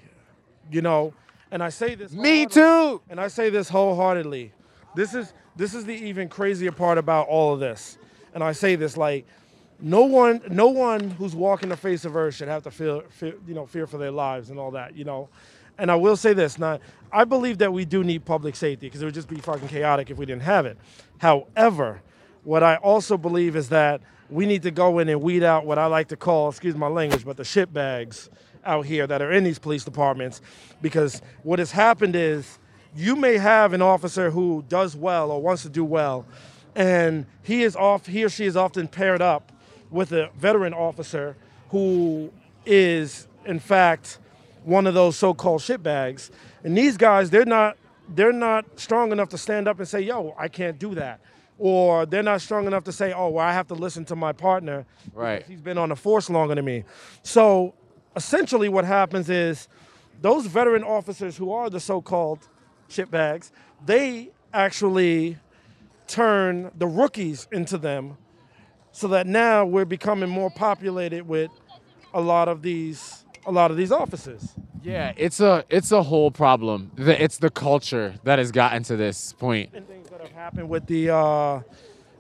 you 0.71 0.83
know 0.83 1.15
and 1.51 1.63
i 1.63 1.71
say 1.71 1.95
this 1.95 2.13
Me 2.13 2.45
too. 2.45 3.01
And 3.09 3.19
I 3.19 3.29
say 3.29 3.49
this 3.51 3.69
wholeheartedly. 3.71 4.53
This 4.95 5.15
is 5.15 5.33
this 5.57 5.75
is 5.75 5.85
the 5.85 5.95
even 5.95 6.29
crazier 6.29 6.71
part 6.73 6.99
about 6.99 7.29
all 7.29 7.55
of 7.55 7.61
this. 7.61 7.99
And 8.35 8.45
I 8.45 8.53
say 8.53 8.77
this 8.77 8.97
like 8.97 9.27
no 9.81 10.03
one 10.05 10.43
no 10.51 10.69
one 10.69 11.11
who's 11.11 11.35
walking 11.35 11.71
the 11.71 11.77
face 11.77 12.05
of 12.05 12.15
earth 12.17 12.35
should 12.35 12.49
have 12.49 12.63
to 12.65 12.71
feel, 12.71 13.03
fear 13.09 13.35
you 13.49 13.55
know 13.55 13.67
fear 13.67 13.87
for 13.87 13.99
their 13.99 14.11
lives 14.13 14.51
and 14.51 14.59
all 14.61 14.73
that, 14.73 14.95
you 14.95 15.05
know. 15.05 15.29
And 15.81 15.91
I 15.91 15.97
will 15.97 16.17
say 16.17 16.35
this, 16.35 16.59
now 16.59 16.79
I 17.11 17.25
believe 17.25 17.59
that 17.59 17.73
we 17.73 17.87
do 17.87 18.05
need 18.05 18.25
public 18.27 18.55
safety 18.55 18.87
because 18.87 19.01
it 19.01 19.07
would 19.07 19.15
just 19.15 19.29
be 19.29 19.37
fucking 19.37 19.69
chaotic 19.69 20.11
if 20.11 20.19
we 20.19 20.27
didn't 20.27 20.43
have 20.43 20.67
it. 20.67 20.77
However, 21.19 22.03
what 22.45 22.63
I 22.63 22.77
also 22.77 23.17
believe 23.17 23.57
is 23.57 23.71
that 23.71 24.03
we 24.29 24.45
need 24.45 24.63
to 24.63 24.71
go 24.71 24.99
in 24.99 25.09
and 25.09 25.23
weed 25.23 25.43
out 25.43 25.65
what 25.65 25.79
I 25.79 25.87
like 25.87 26.09
to 26.09 26.17
call, 26.17 26.51
excuse 26.51 26.77
my 26.77 26.87
language, 26.87 27.25
but 27.25 27.37
the 27.39 27.45
shit 27.45 27.73
bags 27.73 28.29
out 28.65 28.85
here 28.85 29.07
that 29.07 29.23
are 29.23 29.33
in 29.33 29.43
these 29.43 29.59
police 29.59 29.83
departments. 29.83 30.43
Because 30.83 31.23
what 31.43 31.59
has 31.59 31.73
happened 31.73 32.15
is 32.15 32.59
you 32.95 33.17
may 33.17 33.39
have 33.39 33.73
an 33.73 33.81
officer 33.81 34.31
who 34.31 34.65
does 34.69 34.95
well 34.95 35.31
or 35.31 35.41
wants 35.41 35.63
to 35.63 35.71
do 35.71 35.85
well, 35.85 36.27
and 36.75 37.25
he 37.43 37.63
is 37.63 37.75
off 37.75 38.07
he 38.07 38.23
or 38.23 38.29
she 38.29 38.45
is 38.45 38.57
often 38.57 38.87
paired 38.87 39.23
up 39.23 39.51
with 39.91 40.13
a 40.13 40.31
veteran 40.37 40.75
officer 40.75 41.37
who 41.71 42.31
is 42.67 43.27
in 43.45 43.59
fact 43.59 44.19
one 44.65 44.87
of 44.87 44.95
those 44.95 45.17
so-called 45.17 45.61
shitbags. 45.61 46.31
And 46.65 46.77
these 46.77 46.97
guys, 46.97 47.31
they're 47.31 47.45
not 47.45 47.77
they're 48.13 48.33
not 48.33 48.65
strong 48.79 49.13
enough 49.13 49.29
to 49.29 49.39
stand 49.39 49.69
up 49.69 49.79
and 49.79 49.87
say, 49.87 50.01
"Yo, 50.01 50.35
I 50.37 50.49
can't 50.49 50.79
do 50.81 50.95
that," 50.97 51.21
or 51.59 52.07
they're 52.07 52.25
not 52.25 52.41
strong 52.41 52.67
enough 52.67 52.83
to 52.85 52.93
say, 52.93 53.13
"Oh, 53.13 53.29
well, 53.29 53.47
I 53.47 53.53
have 53.53 53.69
to 53.69 53.75
listen 53.75 54.05
to 54.07 54.17
my 54.17 54.33
partner 54.33 54.85
Right. 55.15 55.45
he's 55.47 55.61
been 55.61 55.79
on 55.79 55.91
the 55.91 55.97
force 55.97 56.29
longer 56.29 56.57
than 56.57 56.65
me." 56.65 56.83
So 57.23 57.73
essentially, 58.17 58.69
what 58.69 58.85
happens 58.85 59.31
is 59.31 59.69
those 60.21 60.47
veteran 60.47 60.83
officers 60.83 61.37
who 61.37 61.53
are 61.53 61.71
the 61.71 61.79
so-called 61.79 62.49
shitbags, 62.89 63.53
they 63.87 64.31
actually 64.53 65.39
turn 66.09 66.73
the 66.77 66.89
rookies 66.89 67.47
into 67.53 67.79
them, 67.79 68.17
so 68.91 69.07
that 69.07 69.29
now 69.29 69.65
we're 69.65 69.85
becoming 69.85 70.29
more 70.29 70.51
populated 70.51 71.29
with 71.29 71.51
a 72.13 72.21
lot 72.21 72.49
of 72.49 72.63
these 72.63 73.20
a 73.47 73.53
lot 73.53 73.71
of 73.71 73.77
these 73.77 73.93
offices. 73.93 74.55
Yeah, 74.83 75.13
it's 75.17 75.41
a 75.41 75.65
it's 75.69 75.93
a 75.93 76.03
whole 76.03 76.31
problem. 76.31 76.91
It's 76.97 77.39
the 77.39 77.51
culture 77.51 78.15
that 78.25 78.39
has 78.39 78.51
gotten 78.51 78.83
to 78.85 78.97
this 78.97 79.33
point. 79.35 79.71
and 79.75 79.87
things 79.87 80.09
that 80.09 80.21
have 80.21 80.33
happened 80.33 80.69
with 80.69 80.87
the 80.87 81.11
uh, 81.11 81.61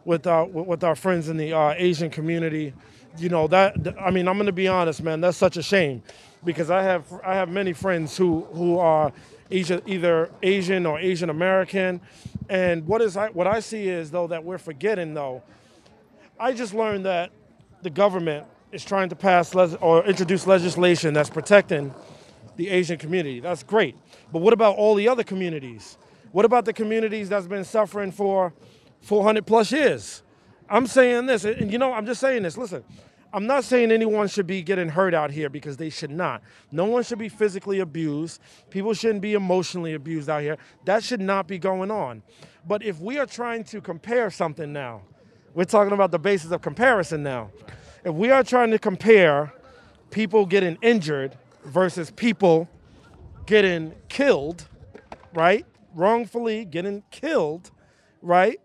with 0.04 0.26
our 0.26 0.44
with 0.44 0.66
with 0.66 0.84
our 0.84 0.94
friends 0.94 1.28
in 1.28 1.36
the 1.36 1.52
uh, 1.52 1.74
Asian 1.76 2.10
community. 2.10 2.74
You 3.18 3.28
know 3.28 3.46
that 3.48 3.96
I 4.00 4.10
mean 4.10 4.28
I'm 4.28 4.36
gonna 4.36 4.52
be 4.52 4.68
honest, 4.68 5.02
man. 5.02 5.20
That's 5.20 5.38
such 5.38 5.56
a 5.56 5.62
shame 5.62 6.02
because 6.44 6.70
I 6.70 6.82
have 6.82 7.04
I 7.24 7.34
have 7.34 7.48
many 7.48 7.72
friends 7.72 8.16
who 8.16 8.46
who 8.52 8.78
are 8.78 9.12
Asia, 9.50 9.82
either 9.86 10.30
Asian 10.42 10.86
or 10.86 10.98
Asian 10.98 11.30
American, 11.30 12.00
and 12.48 12.86
what 12.86 13.02
is 13.02 13.16
I, 13.16 13.30
what 13.30 13.46
I 13.46 13.60
see 13.60 13.88
is 13.88 14.10
though 14.10 14.26
that 14.28 14.44
we're 14.44 14.58
forgetting 14.58 15.14
though. 15.14 15.42
I 16.38 16.52
just 16.52 16.72
learned 16.72 17.04
that 17.04 17.30
the 17.82 17.90
government 17.90 18.46
is 18.72 18.84
trying 18.84 19.08
to 19.08 19.16
pass 19.16 19.54
or 19.54 20.04
introduce 20.04 20.46
legislation 20.46 21.14
that's 21.14 21.30
protecting 21.30 21.94
the 22.56 22.68
Asian 22.68 22.98
community. 22.98 23.40
That's 23.40 23.62
great. 23.62 23.96
But 24.32 24.40
what 24.40 24.52
about 24.52 24.76
all 24.76 24.94
the 24.94 25.08
other 25.08 25.24
communities? 25.24 25.96
What 26.32 26.44
about 26.44 26.64
the 26.64 26.72
communities 26.72 27.28
that's 27.28 27.46
been 27.46 27.64
suffering 27.64 28.12
for 28.12 28.52
400 29.02 29.46
plus 29.46 29.72
years? 29.72 30.22
I'm 30.68 30.86
saying 30.86 31.26
this, 31.26 31.44
and 31.44 31.72
you 31.72 31.78
know, 31.78 31.92
I'm 31.92 32.06
just 32.06 32.20
saying 32.20 32.44
this. 32.44 32.56
Listen, 32.56 32.84
I'm 33.32 33.46
not 33.46 33.64
saying 33.64 33.90
anyone 33.90 34.28
should 34.28 34.46
be 34.46 34.62
getting 34.62 34.88
hurt 34.88 35.14
out 35.14 35.32
here 35.32 35.48
because 35.48 35.76
they 35.76 35.90
should 35.90 36.10
not. 36.10 36.42
No 36.70 36.84
one 36.84 37.02
should 37.02 37.18
be 37.18 37.28
physically 37.28 37.80
abused. 37.80 38.40
People 38.70 38.94
shouldn't 38.94 39.22
be 39.22 39.34
emotionally 39.34 39.94
abused 39.94 40.28
out 40.28 40.42
here. 40.42 40.58
That 40.84 41.02
should 41.02 41.20
not 41.20 41.48
be 41.48 41.58
going 41.58 41.90
on. 41.90 42.22
But 42.66 42.84
if 42.84 43.00
we 43.00 43.18
are 43.18 43.26
trying 43.26 43.64
to 43.64 43.80
compare 43.80 44.30
something 44.30 44.72
now, 44.72 45.02
we're 45.54 45.64
talking 45.64 45.92
about 45.92 46.12
the 46.12 46.18
basis 46.18 46.52
of 46.52 46.62
comparison 46.62 47.22
now. 47.24 47.50
If 48.04 48.14
we 48.14 48.30
are 48.30 48.42
trying 48.42 48.70
to 48.70 48.78
compare 48.78 49.52
people 50.10 50.46
getting 50.46 50.78
injured 50.82 51.36
versus 51.64 52.10
people 52.10 52.68
getting 53.46 53.94
killed, 54.08 54.66
right? 55.34 55.66
Wrongfully 55.94 56.64
getting 56.64 57.02
killed, 57.10 57.70
right? 58.22 58.60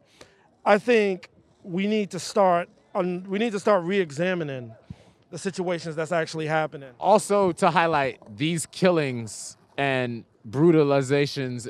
I 0.63 0.78
think 0.78 1.30
we 1.63 1.88
need 1.88 2.12
to 2.12 2.19
start 2.19 2.69
we 2.93 3.39
need 3.39 3.52
to 3.52 3.60
start 3.60 3.84
re-examining 3.84 4.74
the 5.30 5.38
situations 5.38 5.98
that's 5.98 6.13
actually 6.13 6.48
happening. 6.48 6.91
Also, 6.98 7.52
to 7.52 7.69
highlight 7.69 8.21
these 8.38 8.65
killings 8.67 9.58
and 9.78 10.24
brutalizations 10.50 11.67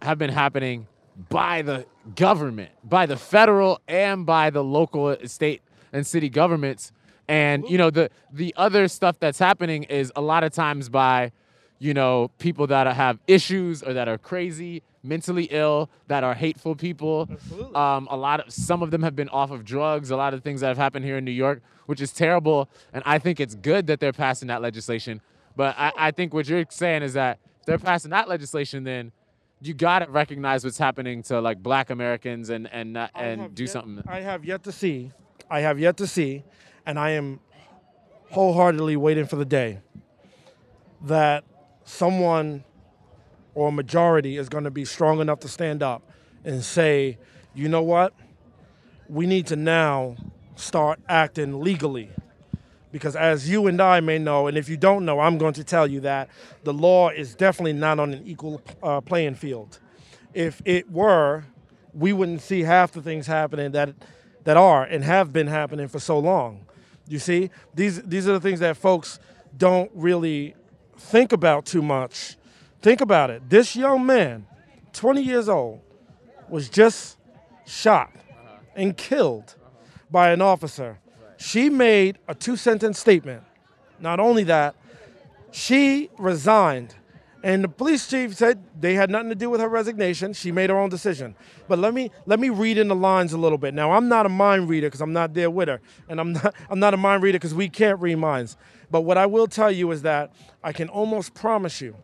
have 0.00 0.16
been 0.16 0.30
happening 0.30 0.86
by 1.28 1.62
the 1.62 1.86
government, 2.14 2.70
by 2.84 3.06
the 3.06 3.16
federal 3.16 3.80
and 3.88 4.24
by 4.24 4.50
the 4.50 4.62
local, 4.62 5.06
uh, 5.06 5.16
state, 5.26 5.60
and 5.92 6.06
city 6.06 6.28
governments. 6.28 6.92
And 7.30 7.68
you 7.68 7.78
know 7.78 7.90
the 7.90 8.10
the 8.32 8.52
other 8.56 8.88
stuff 8.88 9.20
that's 9.20 9.38
happening 9.38 9.84
is 9.84 10.12
a 10.16 10.20
lot 10.20 10.42
of 10.42 10.52
times 10.52 10.88
by, 10.88 11.30
you 11.78 11.94
know, 11.94 12.30
people 12.38 12.66
that 12.66 12.92
have 12.94 13.20
issues 13.28 13.84
or 13.84 13.92
that 13.92 14.08
are 14.08 14.18
crazy, 14.18 14.82
mentally 15.04 15.44
ill, 15.52 15.88
that 16.08 16.24
are 16.24 16.34
hateful 16.34 16.74
people. 16.74 17.28
Absolutely. 17.30 17.74
Um, 17.76 18.08
a 18.10 18.16
lot 18.16 18.40
of 18.40 18.52
some 18.52 18.82
of 18.82 18.90
them 18.90 19.02
have 19.04 19.14
been 19.14 19.28
off 19.28 19.52
of 19.52 19.64
drugs. 19.64 20.10
A 20.10 20.16
lot 20.16 20.34
of 20.34 20.42
things 20.42 20.60
that 20.62 20.68
have 20.68 20.76
happened 20.76 21.04
here 21.04 21.18
in 21.18 21.24
New 21.24 21.30
York, 21.30 21.62
which 21.86 22.00
is 22.00 22.10
terrible. 22.12 22.68
And 22.92 23.02
I 23.06 23.20
think 23.20 23.38
it's 23.38 23.54
good 23.54 23.86
that 23.86 24.00
they're 24.00 24.12
passing 24.12 24.48
that 24.48 24.60
legislation. 24.60 25.20
But 25.54 25.76
I, 25.78 25.92
I 25.96 26.10
think 26.10 26.34
what 26.34 26.48
you're 26.48 26.64
saying 26.68 27.04
is 27.04 27.12
that 27.12 27.38
if 27.60 27.66
they're 27.66 27.78
passing 27.78 28.10
that 28.10 28.28
legislation, 28.28 28.82
then 28.82 29.12
you 29.60 29.72
gotta 29.74 30.10
recognize 30.10 30.64
what's 30.64 30.78
happening 30.78 31.22
to 31.24 31.40
like 31.40 31.62
Black 31.62 31.90
Americans 31.90 32.50
and 32.50 32.68
and 32.72 32.94
not, 32.94 33.12
and 33.14 33.54
do 33.54 33.64
yet- 33.64 33.70
something. 33.72 34.02
I 34.08 34.18
have 34.20 34.44
yet 34.44 34.64
to 34.64 34.72
see. 34.72 35.12
I 35.48 35.60
have 35.60 35.78
yet 35.80 35.96
to 35.96 36.06
see, 36.06 36.44
and 36.90 36.98
I 36.98 37.10
am 37.10 37.38
wholeheartedly 38.32 38.96
waiting 38.96 39.24
for 39.24 39.36
the 39.36 39.44
day 39.44 39.78
that 41.02 41.44
someone 41.84 42.64
or 43.54 43.68
a 43.68 43.72
majority 43.72 44.36
is 44.36 44.48
going 44.48 44.64
to 44.64 44.72
be 44.72 44.84
strong 44.84 45.20
enough 45.20 45.38
to 45.40 45.48
stand 45.48 45.84
up 45.84 46.02
and 46.44 46.64
say, 46.64 47.16
you 47.54 47.68
know 47.68 47.80
what? 47.80 48.12
We 49.08 49.26
need 49.26 49.46
to 49.46 49.56
now 49.56 50.16
start 50.56 50.98
acting 51.08 51.60
legally. 51.60 52.10
Because 52.90 53.14
as 53.14 53.48
you 53.48 53.68
and 53.68 53.80
I 53.80 54.00
may 54.00 54.18
know, 54.18 54.48
and 54.48 54.58
if 54.58 54.68
you 54.68 54.76
don't 54.76 55.04
know, 55.04 55.20
I'm 55.20 55.38
going 55.38 55.54
to 55.54 55.64
tell 55.64 55.86
you 55.86 56.00
that 56.00 56.28
the 56.64 56.74
law 56.74 57.10
is 57.10 57.36
definitely 57.36 57.74
not 57.74 58.00
on 58.00 58.14
an 58.14 58.26
equal 58.26 58.60
uh, 58.82 59.00
playing 59.00 59.36
field. 59.36 59.78
If 60.34 60.60
it 60.64 60.90
were, 60.90 61.44
we 61.94 62.12
wouldn't 62.12 62.40
see 62.40 62.62
half 62.62 62.90
the 62.90 63.00
things 63.00 63.28
happening 63.28 63.70
that 63.72 63.94
that 64.42 64.56
are 64.56 64.82
and 64.82 65.04
have 65.04 65.32
been 65.32 65.46
happening 65.46 65.86
for 65.86 66.00
so 66.00 66.18
long. 66.18 66.66
You 67.10 67.18
see, 67.18 67.50
these 67.74 68.00
these 68.02 68.28
are 68.28 68.32
the 68.34 68.40
things 68.40 68.60
that 68.60 68.76
folks 68.76 69.18
don't 69.56 69.90
really 69.94 70.54
think 70.96 71.32
about 71.32 71.66
too 71.66 71.82
much. 71.82 72.36
Think 72.82 73.00
about 73.00 73.30
it. 73.30 73.50
This 73.50 73.74
young 73.74 74.06
man, 74.06 74.46
20 74.92 75.20
years 75.20 75.48
old, 75.48 75.80
was 76.48 76.68
just 76.68 77.18
shot 77.66 78.12
and 78.76 78.96
killed 78.96 79.56
by 80.08 80.30
an 80.30 80.40
officer. 80.40 81.00
She 81.36 81.68
made 81.68 82.18
a 82.28 82.34
two 82.34 82.54
sentence 82.54 83.00
statement. 83.00 83.42
Not 83.98 84.20
only 84.20 84.44
that, 84.44 84.76
she 85.50 86.10
resigned. 86.16 86.94
And 87.42 87.64
the 87.64 87.68
police 87.68 88.06
chief 88.08 88.34
said 88.34 88.62
they 88.78 88.94
had 88.94 89.10
nothing 89.10 89.30
to 89.30 89.34
do 89.34 89.48
with 89.48 89.60
her 89.60 89.68
resignation. 89.68 90.34
She 90.34 90.52
made 90.52 90.68
her 90.68 90.78
own 90.78 90.90
decision. 90.90 91.34
But 91.68 91.78
let 91.78 91.94
me 91.94 92.10
let 92.26 92.38
me 92.38 92.50
read 92.50 92.76
in 92.76 92.88
the 92.88 92.94
lines 92.94 93.32
a 93.32 93.38
little 93.38 93.56
bit. 93.56 93.72
Now 93.72 93.92
I'm 93.92 94.08
not 94.08 94.26
a 94.26 94.28
mind 94.28 94.68
reader 94.68 94.88
because 94.88 95.00
I'm 95.00 95.14
not 95.14 95.32
there 95.32 95.50
with 95.50 95.68
her, 95.68 95.80
and 96.08 96.20
I'm 96.20 96.32
not 96.34 96.54
I'm 96.68 96.78
not 96.78 96.92
a 96.92 96.98
mind 96.98 97.22
reader 97.22 97.38
because 97.38 97.54
we 97.54 97.68
can't 97.68 97.98
read 98.00 98.16
minds. 98.16 98.56
But 98.90 99.02
what 99.02 99.16
I 99.16 99.26
will 99.26 99.46
tell 99.46 99.70
you 99.70 99.90
is 99.90 100.02
that 100.02 100.32
I 100.62 100.72
can 100.72 100.88
almost 100.88 101.32
promise 101.32 101.80
you 101.80 101.96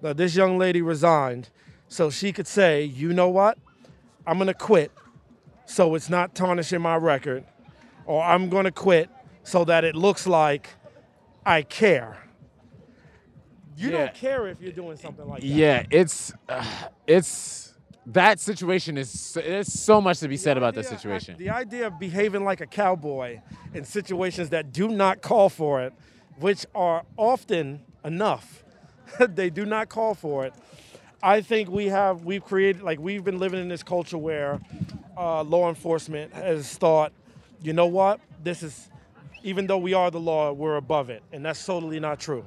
that 0.00 0.16
this 0.16 0.34
young 0.34 0.56
lady 0.56 0.80
resigned 0.80 1.50
so 1.88 2.10
she 2.10 2.32
could 2.32 2.46
say, 2.46 2.84
you 2.84 3.12
know 3.12 3.28
what, 3.28 3.58
I'm 4.26 4.38
gonna 4.38 4.54
quit, 4.54 4.92
so 5.66 5.94
it's 5.94 6.08
not 6.08 6.34
tarnishing 6.34 6.80
my 6.80 6.96
record, 6.96 7.44
or 8.06 8.22
I'm 8.22 8.48
gonna 8.48 8.70
quit 8.70 9.10
so 9.42 9.64
that 9.64 9.84
it 9.84 9.94
looks 9.94 10.26
like 10.26 10.68
I 11.44 11.62
care. 11.62 12.27
You 13.78 13.90
Yeah. 13.90 13.98
don't 13.98 14.14
care 14.14 14.48
if 14.48 14.60
you're 14.60 14.72
doing 14.72 14.96
something 14.96 15.26
like 15.28 15.40
that. 15.40 15.46
Yeah, 15.46 15.84
it's 15.90 16.32
uh, 16.48 16.64
it's 17.06 17.74
that 18.06 18.40
situation 18.40 18.98
is 18.98 19.34
there's 19.34 19.72
so 19.72 20.00
much 20.00 20.18
to 20.18 20.28
be 20.28 20.36
said 20.36 20.56
about 20.56 20.74
that 20.74 20.86
situation. 20.86 21.36
The 21.38 21.50
idea 21.50 21.86
of 21.86 21.98
behaving 21.98 22.44
like 22.44 22.60
a 22.60 22.66
cowboy 22.66 23.40
in 23.72 23.84
situations 23.84 24.48
that 24.50 24.72
do 24.72 24.88
not 24.88 25.22
call 25.22 25.48
for 25.48 25.80
it, 25.82 25.92
which 26.40 26.66
are 26.74 27.04
often 27.16 27.80
enough, 28.04 28.64
they 29.20 29.48
do 29.48 29.64
not 29.64 29.88
call 29.88 30.14
for 30.14 30.44
it. 30.46 30.54
I 31.22 31.40
think 31.40 31.68
we 31.68 31.86
have 31.86 32.24
we've 32.24 32.44
created 32.44 32.82
like 32.82 32.98
we've 32.98 33.22
been 33.22 33.38
living 33.38 33.60
in 33.60 33.68
this 33.68 33.84
culture 33.84 34.18
where 34.18 34.60
uh, 35.16 35.42
law 35.44 35.68
enforcement 35.68 36.32
has 36.32 36.76
thought, 36.76 37.12
you 37.62 37.72
know 37.72 37.86
what, 37.86 38.18
this 38.42 38.64
is 38.64 38.90
even 39.44 39.68
though 39.68 39.78
we 39.78 39.94
are 39.94 40.10
the 40.10 40.18
law, 40.20 40.52
we're 40.52 40.76
above 40.76 41.10
it, 41.10 41.22
and 41.32 41.44
that's 41.44 41.64
totally 41.64 42.00
not 42.00 42.18
true. 42.18 42.44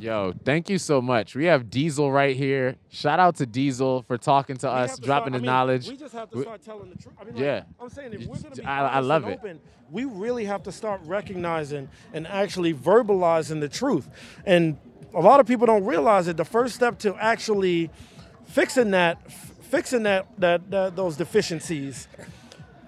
Yo, 0.00 0.32
thank 0.44 0.68
you 0.70 0.78
so 0.78 1.02
much. 1.02 1.34
We 1.34 1.46
have 1.46 1.70
Diesel 1.70 2.12
right 2.12 2.36
here. 2.36 2.76
Shout 2.88 3.18
out 3.18 3.34
to 3.36 3.46
Diesel 3.46 4.02
for 4.02 4.16
talking 4.16 4.56
to 4.58 4.66
We 4.66 4.72
us, 4.72 4.94
to 4.96 5.02
dropping 5.02 5.32
start- 5.32 5.34
I 5.34 5.38
mean, 5.38 5.44
knowledge. 5.46 5.88
We 5.88 5.96
just 5.96 6.14
have 6.14 6.30
to 6.30 6.40
start 6.42 6.62
telling 6.64 6.90
the 6.90 6.96
truth. 6.96 7.14
I 7.20 7.24
mean, 7.24 7.36
Yeah. 7.36 7.62
I'm 7.80 7.88
saying 7.90 8.12
if 8.12 8.20
we're 8.26 8.36
going 8.36 8.54
to 8.54 8.62
be 8.62 8.64
I- 8.66 8.88
I 8.88 9.00
love 9.00 9.26
it. 9.26 9.32
open, 9.40 9.58
we 9.90 10.04
really 10.04 10.44
have 10.44 10.62
to 10.64 10.72
start 10.72 11.00
recognizing 11.04 11.88
and 12.12 12.28
actually 12.28 12.74
verbalizing 12.74 13.60
the 13.60 13.68
truth. 13.68 14.08
And 14.46 14.76
a 15.14 15.20
lot 15.20 15.40
of 15.40 15.46
people 15.46 15.66
don't 15.66 15.84
realize 15.84 16.26
that 16.26 16.36
the 16.36 16.44
first 16.44 16.76
step 16.76 16.98
to 17.00 17.16
actually 17.16 17.90
fixing 18.46 18.92
that, 18.92 19.32
fixing 19.32 20.04
that, 20.04 20.28
that, 20.38 20.70
that 20.70 20.94
those 20.94 21.16
deficiencies, 21.16 22.06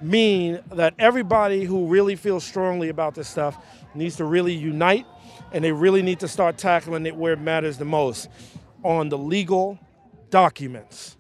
mean 0.03 0.61
that 0.73 0.95
everybody 0.99 1.65
who 1.65 1.87
really 1.87 2.17
feels 2.17 2.43
strongly 2.45 2.89
about 2.89 3.15
this 3.15 3.29
stuff 3.29 3.59
needs 3.95 4.17
to 4.17 4.25
really 4.25 4.55
unite 4.55 5.05
and 5.53 5.63
they 5.65 5.73
really 5.73 6.03
need 6.03 6.21
to 6.21 6.29
start 6.29 6.57
tackling 6.59 7.07
it 7.07 7.17
where 7.17 7.33
it 7.35 7.41
matters 7.41 7.79
the 7.79 7.85
most 7.85 8.29
on 8.83 9.09
the 9.09 9.19
legal 9.19 9.79
documents. 10.31 11.17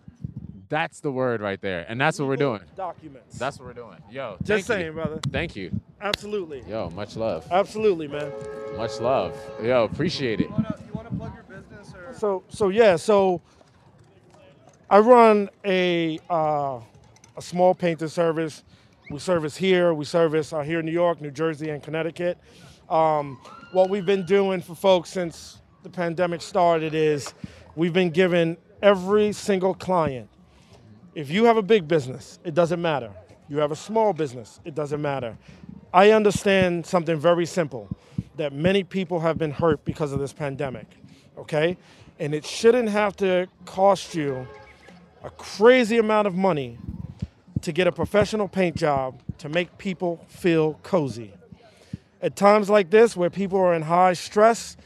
That's 0.68 1.00
the 1.00 1.10
word 1.10 1.40
right 1.40 1.60
there, 1.60 1.84
and 1.88 2.00
that's 2.00 2.20
what 2.20 2.28
we're 2.28 2.36
doing. 2.36 2.60
Documents. 2.76 3.36
That's 3.38 3.58
what 3.58 3.66
we're 3.66 3.72
doing. 3.74 3.96
Yo, 4.08 4.36
Just 4.44 4.68
saying, 4.68 4.86
you. 4.86 4.92
brother. 4.92 5.18
Thank 5.32 5.56
you. 5.56 5.72
Absolutely. 6.00 6.62
Yo, 6.68 6.90
much 6.90 7.16
love. 7.16 7.44
Absolutely, 7.50 8.06
man. 8.06 8.30
Much 8.76 9.00
love. 9.00 9.36
Yo, 9.62 9.82
appreciate 9.84 10.40
it. 10.40 10.44
You 10.46 10.52
wanna, 10.52 10.76
you 10.86 10.92
wanna 10.92 11.10
plug 11.10 11.32
your 11.34 11.42
business 11.42 11.92
or? 11.92 12.14
So, 12.14 12.44
so 12.48 12.68
yeah, 12.68 12.94
so 12.94 13.40
I 14.88 15.00
run 15.00 15.50
a 15.64 16.20
uh, 16.30 16.78
a 17.36 17.42
small 17.42 17.74
painting 17.74 18.08
service. 18.08 18.62
We 19.10 19.18
service 19.18 19.56
here. 19.56 19.92
We 19.92 20.04
service 20.04 20.52
uh, 20.52 20.60
here 20.60 20.78
in 20.78 20.86
New 20.86 20.92
York, 20.92 21.20
New 21.20 21.32
Jersey, 21.32 21.70
and 21.70 21.82
Connecticut. 21.82 22.38
Um, 22.88 23.40
what 23.72 23.88
we've 23.88 24.06
been 24.06 24.24
doing 24.24 24.60
for 24.60 24.74
folks 24.74 25.10
since 25.10 25.60
the 25.84 25.90
pandemic 25.90 26.42
started 26.42 26.92
is 26.92 27.32
we've 27.76 27.92
been 27.92 28.10
giving 28.10 28.56
every 28.82 29.32
single 29.32 29.74
client. 29.74 30.28
If 31.14 31.30
you 31.30 31.44
have 31.44 31.56
a 31.56 31.62
big 31.62 31.86
business, 31.86 32.40
it 32.44 32.54
doesn't 32.54 32.82
matter. 32.82 33.12
You 33.48 33.58
have 33.58 33.70
a 33.70 33.76
small 33.76 34.12
business, 34.12 34.60
it 34.64 34.74
doesn't 34.74 35.00
matter. 35.00 35.36
I 35.94 36.10
understand 36.10 36.84
something 36.84 37.16
very 37.16 37.46
simple 37.46 37.88
that 38.36 38.52
many 38.52 38.82
people 38.82 39.20
have 39.20 39.38
been 39.38 39.52
hurt 39.52 39.84
because 39.84 40.12
of 40.12 40.18
this 40.18 40.32
pandemic, 40.32 40.86
okay? 41.38 41.76
And 42.18 42.34
it 42.34 42.44
shouldn't 42.44 42.88
have 42.88 43.16
to 43.18 43.48
cost 43.66 44.14
you 44.14 44.48
a 45.22 45.30
crazy 45.30 45.98
amount 45.98 46.26
of 46.26 46.34
money 46.34 46.78
to 47.60 47.72
get 47.72 47.86
a 47.86 47.92
professional 47.92 48.48
paint 48.48 48.74
job 48.74 49.20
to 49.38 49.48
make 49.48 49.78
people 49.78 50.24
feel 50.28 50.74
cozy. 50.82 51.34
At 52.22 52.36
times 52.36 52.68
like 52.68 52.90
this, 52.90 53.16
where 53.16 53.30
people 53.30 53.58
are 53.58 53.74
in 53.74 53.82
high 53.82 54.12
stress, 54.12 54.76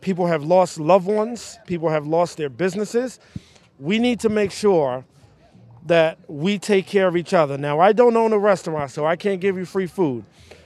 people 0.00 0.26
have 0.26 0.42
lost 0.42 0.80
loved 0.80 1.06
ones, 1.06 1.58
people 1.66 1.88
have 1.88 2.06
lost 2.06 2.36
their 2.36 2.48
businesses, 2.48 3.20
we 3.78 3.98
need 3.98 4.20
to 4.20 4.28
make 4.28 4.50
sure 4.50 5.04
that 5.86 6.18
we 6.28 6.58
take 6.58 6.86
care 6.86 7.08
of 7.08 7.16
each 7.16 7.34
other. 7.34 7.58
Now, 7.58 7.80
I 7.80 7.92
don't 7.92 8.16
own 8.16 8.32
a 8.32 8.38
restaurant, 8.38 8.90
so 8.90 9.04
I 9.04 9.16
can't 9.16 9.40
give 9.40 9.56
you 9.56 9.64
free 9.64 9.86
food. 9.86 10.24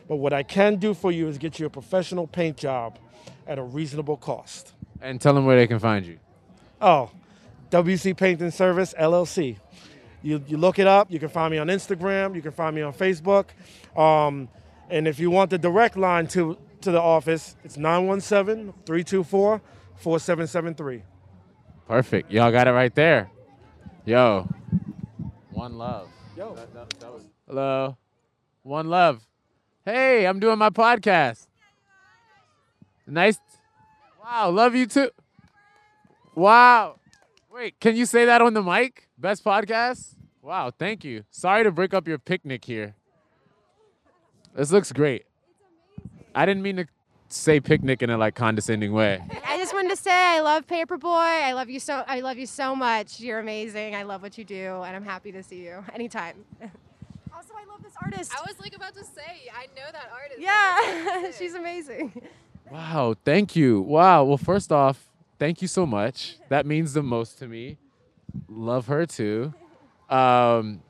But 0.09 0.17
what 0.17 0.33
I 0.33 0.43
can 0.43 0.77
do 0.77 0.95
for 0.95 1.11
you 1.11 1.29
is 1.29 1.39
get 1.39 1.59
you 1.59 1.67
a 1.67 1.71
professional 1.71 2.27
paint 2.27 2.57
job 2.57 2.99
at 3.47 3.59
a 3.59 3.63
reasonable 3.63 4.17
cost. 4.17 4.73
And 5.01 5.21
tell 5.21 5.35
them 5.35 5.47
where 5.47 5.57
they 5.57 5.67
can 5.67 5.79
find 5.79 6.07
you. 6.07 6.19
Oh, 6.81 7.11
WC 7.71 8.17
Painting 8.17 8.51
Service 8.51 8.95
LLC. 8.99 9.57
You, 10.23 10.43
you 10.47 10.57
look 10.57 10.79
it 10.79 10.87
up. 10.87 11.11
You 11.11 11.19
can 11.19 11.29
find 11.29 11.51
me 11.51 11.59
on 11.59 11.69
Instagram. 11.69 12.35
You 12.35 12.43
can 12.43 12.53
find 12.53 12.75
me 12.75 12.83
on 12.83 12.93
Facebook. 12.93 13.47
Um, 13.97 14.49
and 14.91 15.09
if 15.09 15.19
you 15.19 15.31
want 15.31 15.51
the 15.51 15.59
direct 15.59 15.97
line 15.97 16.27
to, 16.29 16.59
to 16.81 16.91
the 16.91 17.01
office, 17.01 17.57
it's 17.65 17.77
917 17.77 18.73
324 18.85 19.61
4773. 19.97 21.03
Perfect. 21.89 22.31
Y'all 22.31 22.51
got 22.51 22.69
it 22.69 22.73
right 22.73 22.95
there. 22.95 23.31
Yo, 24.05 24.49
one 25.51 25.79
love. 25.79 26.09
Yo. 26.37 26.57
Hello. 27.47 27.97
One 28.63 28.89
love. 28.89 29.27
Hey, 29.85 30.27
I'm 30.27 30.41
doing 30.41 30.59
my 30.59 30.71
podcast. 30.71 31.47
Nice. 33.07 33.39
Wow, 34.23 34.51
love 34.51 34.75
you 34.75 34.87
too. 34.87 35.11
Wow. 36.35 36.99
Wait, 37.51 37.79
can 37.81 37.97
you 37.97 38.05
say 38.05 38.25
that 38.27 38.43
on 38.43 38.55
the 38.55 38.63
mic? 38.63 39.09
Best 39.17 39.45
podcast? 39.45 40.15
Wow, 40.43 40.73
thank 40.77 41.05
you. 41.05 41.25
Sorry 41.31 41.65
to 41.65 41.71
break 41.71 41.95
up 41.95 42.07
your 42.07 42.19
picnic 42.19 42.65
here. 42.65 42.95
This 44.57 44.73
looks 44.73 44.91
great. 44.91 45.27
I 46.35 46.47
didn't 46.47 46.63
mean 46.63 46.77
to 46.77 46.87
say 47.29 47.61
picnic 47.61 48.03
in 48.03 48.09
a 48.09 48.17
like 48.17 48.35
condescending 48.35 48.93
way. 48.93 49.23
I 49.47 49.59
just 49.59 49.75
wanted 49.75 49.91
to 49.91 49.97
say 49.97 50.11
I 50.13 50.41
love 50.41 50.67
Paperboy. 50.67 51.05
I 51.45 51.53
love 51.53 51.69
you 51.69 51.79
so. 51.79 52.05
I 52.07 52.21
love 52.21 52.39
you 52.39 52.47
so 52.47 52.75
much. 52.75 53.21
You're 53.21 53.39
amazing. 53.39 53.95
I 53.95 54.05
love 54.05 54.23
what 54.23 54.39
you 54.39 54.45
do, 54.45 54.83
and 54.83 54.97
I'm 54.97 55.05
happy 55.05 55.31
to 55.33 55.43
see 55.43 55.65
you 55.65 55.85
anytime. 55.93 56.37
also, 56.61 57.53
I 57.55 57.71
love 57.71 57.83
this 57.83 57.93
artist. 58.03 58.33
I 58.35 58.41
was 58.43 58.59
like 58.59 58.75
about 58.75 58.95
to 58.95 59.05
say, 59.05 59.51
I 59.55 59.67
know 59.77 59.93
that 59.93 60.11
artist. 60.11 60.41
yeah, 60.41 61.31
she's 61.39 61.55
amazing. 61.55 62.23
Wow, 62.71 63.15
thank 63.25 63.57
you. 63.57 63.83
Wow. 63.83 64.25
Well, 64.25 64.39
first 64.39 64.73
off, 64.73 65.07
thank 65.39 65.61
you 65.61 65.69
so 65.69 65.85
much. 65.85 66.39
That 66.49 66.65
means 66.65 66.95
the 66.95 67.03
most 67.03 67.39
to 67.41 67.47
me. 67.47 67.77
Love 68.49 68.87
her 68.87 69.05
too. 69.05 69.53
Um, 70.09 70.81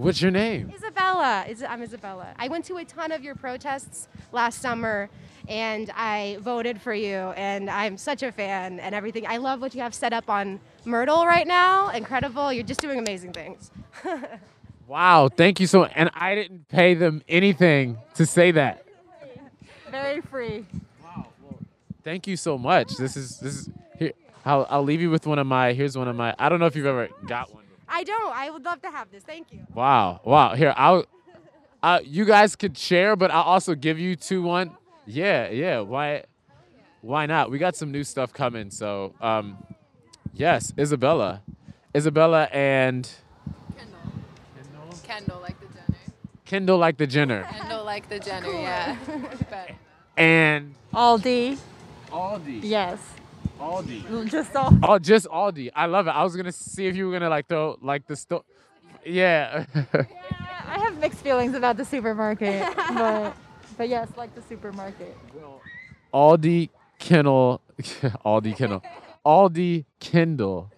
what's 0.00 0.22
your 0.22 0.30
name? 0.30 0.72
Isabella. 0.74 1.46
I'm 1.68 1.82
Isabella. 1.82 2.34
I 2.38 2.48
went 2.48 2.64
to 2.66 2.78
a 2.78 2.84
ton 2.84 3.12
of 3.12 3.22
your 3.22 3.34
protests 3.34 4.08
last 4.32 4.60
summer, 4.60 5.10
and 5.48 5.90
I 5.94 6.38
voted 6.40 6.80
for 6.80 6.94
you. 6.94 7.16
And 7.36 7.68
I'm 7.68 7.96
such 7.96 8.22
a 8.22 8.32
fan 8.32 8.80
and 8.80 8.94
everything. 8.94 9.26
I 9.26 9.36
love 9.36 9.60
what 9.60 9.74
you 9.74 9.82
have 9.82 9.94
set 9.94 10.12
up 10.12 10.28
on 10.30 10.60
Myrtle 10.84 11.26
right 11.26 11.46
now. 11.46 11.90
Incredible. 11.90 12.52
You're 12.52 12.64
just 12.64 12.80
doing 12.80 12.98
amazing 12.98 13.32
things. 13.32 13.70
Wow, 14.90 15.28
thank 15.28 15.60
you 15.60 15.68
so 15.68 15.82
much. 15.82 15.92
and 15.94 16.10
I 16.14 16.34
didn't 16.34 16.66
pay 16.66 16.94
them 16.94 17.22
anything 17.28 17.96
to 18.14 18.26
say 18.26 18.50
that. 18.50 18.84
Very 19.88 20.20
free. 20.20 20.66
Wow. 21.00 21.26
Thank 22.02 22.26
you 22.26 22.36
so 22.36 22.58
much. 22.58 22.96
This 22.96 23.16
is 23.16 23.38
this 23.38 23.54
is 23.54 23.70
here 23.96 24.10
I'll 24.44 24.66
I'll 24.68 24.82
leave 24.82 25.00
you 25.00 25.08
with 25.08 25.28
one 25.28 25.38
of 25.38 25.46
my 25.46 25.74
here's 25.74 25.96
one 25.96 26.08
of 26.08 26.16
my 26.16 26.34
I 26.40 26.48
don't 26.48 26.58
know 26.58 26.66
if 26.66 26.74
you've 26.74 26.86
ever 26.86 27.08
got 27.28 27.54
one. 27.54 27.59
I 27.90 28.04
don't. 28.04 28.34
I 28.34 28.50
would 28.50 28.64
love 28.64 28.80
to 28.82 28.90
have 28.90 29.10
this. 29.10 29.22
Thank 29.24 29.52
you. 29.52 29.66
Wow. 29.74 30.20
Wow. 30.24 30.54
Here, 30.54 30.72
I'll 30.76 31.04
uh 31.82 32.00
you 32.04 32.24
guys 32.24 32.56
could 32.56 32.78
share, 32.78 33.16
but 33.16 33.30
I'll 33.30 33.42
also 33.42 33.74
give 33.74 33.98
you 33.98 34.16
two 34.16 34.42
one. 34.42 34.70
Yeah, 35.06 35.50
yeah. 35.50 35.80
Why 35.80 36.24
why 37.02 37.26
not? 37.26 37.50
We 37.50 37.58
got 37.58 37.74
some 37.76 37.90
new 37.90 38.04
stuff 38.04 38.32
coming. 38.32 38.70
So 38.70 39.14
um 39.20 39.58
yes, 40.32 40.72
Isabella. 40.78 41.42
Isabella 41.94 42.44
and 42.52 43.10
Kendall 43.76 44.00
Kendall 45.04 45.40
like 45.40 45.58
the 45.58 45.66
Jenner. 45.66 45.98
Kendall 46.44 46.78
like 46.78 46.96
the 46.96 47.06
Jenner. 47.06 47.42
Kendall 47.50 47.84
like 47.84 48.08
the 48.08 48.18
Jenner, 48.18 48.52
yeah. 48.52 48.96
And 50.16 50.74
Aldi. 50.92 51.58
Aldi. 52.10 52.60
Yes. 52.62 52.98
Aldi. 53.60 54.30
Just 54.30 54.56
all. 54.56 54.76
Oh, 54.82 54.98
just 54.98 55.26
Aldi. 55.26 55.70
I 55.74 55.86
love 55.86 56.06
it. 56.06 56.10
I 56.10 56.22
was 56.24 56.34
gonna 56.34 56.52
see 56.52 56.86
if 56.86 56.96
you 56.96 57.06
were 57.06 57.12
gonna 57.12 57.28
like 57.28 57.46
throw 57.46 57.76
like 57.82 58.06
the 58.06 58.16
sto- 58.16 58.44
Yeah. 59.04 59.64
yeah. 59.74 60.04
I 60.66 60.78
have 60.78 60.98
mixed 60.98 61.20
feelings 61.20 61.54
about 61.54 61.76
the 61.76 61.84
supermarket, 61.84 62.64
but 62.94 63.34
but 63.76 63.88
yes, 63.88 64.08
like 64.16 64.34
the 64.34 64.42
supermarket. 64.42 65.16
Aldi 66.12 66.70
Kendall, 66.98 67.60
Aldi 67.80 68.56
Kendall, 68.56 68.82
Aldi 69.24 69.84
Kendall, 70.00 70.70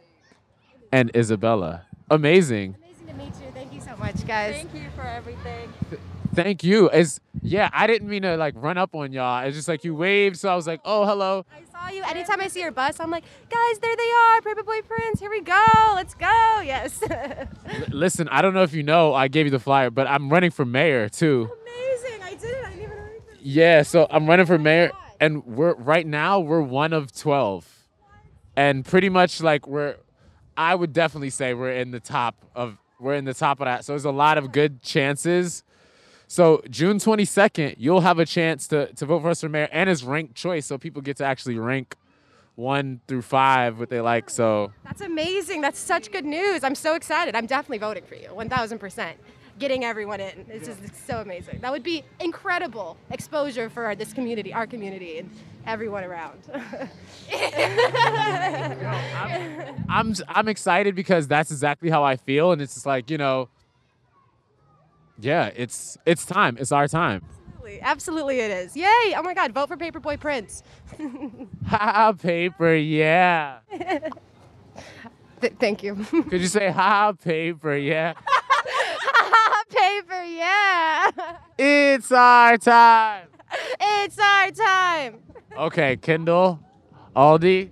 and 0.90 1.10
Isabella. 1.16 1.86
Amazing. 2.10 2.76
Amazing 2.78 3.06
to 3.06 3.14
meet 3.14 3.26
you. 3.44 3.50
Thank 3.54 3.72
you 3.72 3.80
so 3.80 3.96
much, 3.96 4.26
guys. 4.26 4.54
Thank 4.56 4.74
you 4.74 4.90
for 4.94 5.02
everything. 5.02 5.72
Thank 6.34 6.64
you. 6.64 6.88
It's 6.90 7.20
yeah. 7.42 7.68
I 7.72 7.86
didn't 7.86 8.08
mean 8.08 8.22
to 8.22 8.36
like 8.36 8.54
run 8.56 8.78
up 8.78 8.94
on 8.94 9.12
y'all. 9.12 9.44
It's 9.46 9.56
just 9.56 9.68
like 9.68 9.84
you 9.84 9.94
waved, 9.94 10.36
so 10.38 10.48
I 10.50 10.54
was 10.56 10.66
like, 10.66 10.80
oh 10.84 11.04
hello. 11.06 11.44
I 11.54 11.60
saw 11.82 11.90
you. 11.90 12.02
Anytime 12.04 12.40
I 12.40 12.48
see 12.48 12.60
your 12.60 12.70
bus, 12.70 13.00
I'm 13.00 13.10
like, 13.10 13.24
guys, 13.48 13.78
there 13.78 13.96
they 13.96 14.10
are, 14.10 14.40
Paperboy 14.40 14.86
Prince. 14.86 15.20
Here 15.20 15.30
we 15.30 15.40
go. 15.40 15.92
Let's 15.94 16.14
go. 16.14 16.60
Yes. 16.64 17.02
Listen, 17.88 18.28
I 18.28 18.42
don't 18.42 18.54
know 18.54 18.62
if 18.62 18.72
you 18.72 18.82
know, 18.82 19.14
I 19.14 19.28
gave 19.28 19.46
you 19.46 19.50
the 19.50 19.58
flyer, 19.58 19.90
but 19.90 20.06
I'm 20.06 20.30
running 20.30 20.50
for 20.50 20.64
mayor 20.64 21.08
too. 21.08 21.50
Amazing. 21.62 22.22
I 22.22 22.34
did 22.34 22.50
it. 22.50 22.64
I 22.64 22.70
didn't 22.70 22.82
even 22.82 22.96
know. 22.96 23.08
Yeah, 23.40 23.82
so 23.82 24.06
I'm 24.10 24.26
running 24.26 24.46
for 24.46 24.58
mayor, 24.58 24.92
and 25.20 25.44
we're 25.44 25.74
right 25.74 26.06
now 26.06 26.38
we're 26.38 26.62
one 26.62 26.92
of 26.92 27.12
twelve, 27.12 27.66
and 28.56 28.84
pretty 28.84 29.08
much 29.08 29.40
like 29.40 29.66
we're, 29.66 29.96
I 30.56 30.74
would 30.74 30.92
definitely 30.92 31.30
say 31.30 31.52
we're 31.54 31.72
in 31.72 31.90
the 31.90 31.98
top 31.98 32.36
of 32.54 32.78
we're 33.00 33.14
in 33.14 33.24
the 33.24 33.34
top 33.34 33.60
of 33.60 33.64
that. 33.64 33.84
So 33.84 33.92
there's 33.92 34.04
a 34.04 34.12
lot 34.12 34.38
of 34.38 34.52
good 34.52 34.80
chances. 34.82 35.64
So 36.32 36.62
June 36.70 36.96
22nd, 36.96 37.74
you'll 37.76 38.00
have 38.00 38.18
a 38.18 38.24
chance 38.24 38.66
to 38.68 38.90
to 38.94 39.04
vote 39.04 39.20
for 39.20 39.28
us 39.28 39.42
for 39.42 39.50
mayor, 39.50 39.68
and 39.70 39.90
it's 39.90 40.02
ranked 40.02 40.34
choice, 40.34 40.64
so 40.64 40.78
people 40.78 41.02
get 41.02 41.18
to 41.18 41.26
actually 41.26 41.58
rank 41.58 41.94
one 42.54 43.02
through 43.06 43.20
five 43.20 43.78
what 43.78 43.90
they 43.90 44.00
like. 44.00 44.30
So 44.30 44.72
That's 44.82 45.02
amazing. 45.02 45.60
That's 45.60 45.78
such 45.78 46.10
good 46.10 46.24
news. 46.24 46.64
I'm 46.64 46.74
so 46.74 46.94
excited. 46.94 47.34
I'm 47.34 47.44
definitely 47.44 47.80
voting 47.80 48.04
for 48.04 48.14
you. 48.14 48.28
1,000%. 48.28 49.12
Getting 49.58 49.84
everyone 49.84 50.20
in. 50.20 50.46
It's 50.48 50.68
just 50.68 50.82
it's 50.82 51.02
so 51.02 51.20
amazing. 51.20 51.58
That 51.60 51.70
would 51.70 51.82
be 51.82 52.02
incredible 52.18 52.96
exposure 53.10 53.68
for 53.68 53.94
this 53.94 54.14
community, 54.14 54.54
our 54.54 54.66
community, 54.66 55.18
and 55.18 55.28
everyone 55.66 56.02
around. 56.02 56.40
I'm 59.90 60.14
I'm 60.28 60.48
excited 60.48 60.94
because 60.94 61.28
that's 61.28 61.50
exactly 61.50 61.90
how 61.90 62.02
I 62.02 62.16
feel, 62.16 62.52
and 62.52 62.62
it's 62.62 62.72
just 62.72 62.86
like 62.86 63.10
you 63.10 63.18
know, 63.18 63.50
yeah, 65.22 65.50
it's 65.56 65.96
it's 66.06 66.24
time. 66.26 66.56
It's 66.58 66.72
our 66.72 66.88
time. 66.88 67.22
Absolutely. 67.54 67.80
Absolutely 67.80 68.40
it 68.40 68.50
is. 68.50 68.76
Yay! 68.76 69.14
Oh 69.16 69.22
my 69.22 69.34
God, 69.34 69.52
vote 69.52 69.68
for 69.68 69.76
Paperboy 69.76 70.18
Prince. 70.20 70.62
Ha 71.68 72.12
paper, 72.12 72.74
yeah. 72.74 73.58
Th- 75.40 75.54
thank 75.58 75.82
you. 75.82 75.94
Could 76.04 76.40
you 76.40 76.46
say 76.48 76.70
ha 76.70 77.12
paper, 77.12 77.74
yeah? 77.76 78.14
Ha 78.26 79.64
paper, 79.70 80.22
yeah. 80.24 81.10
It's 81.58 82.12
our 82.12 82.58
time. 82.58 83.28
It's 83.80 84.18
our 84.18 84.50
time. 84.50 85.18
Okay, 85.56 85.96
Kendall, 85.96 86.60
Aldi. 87.16 87.70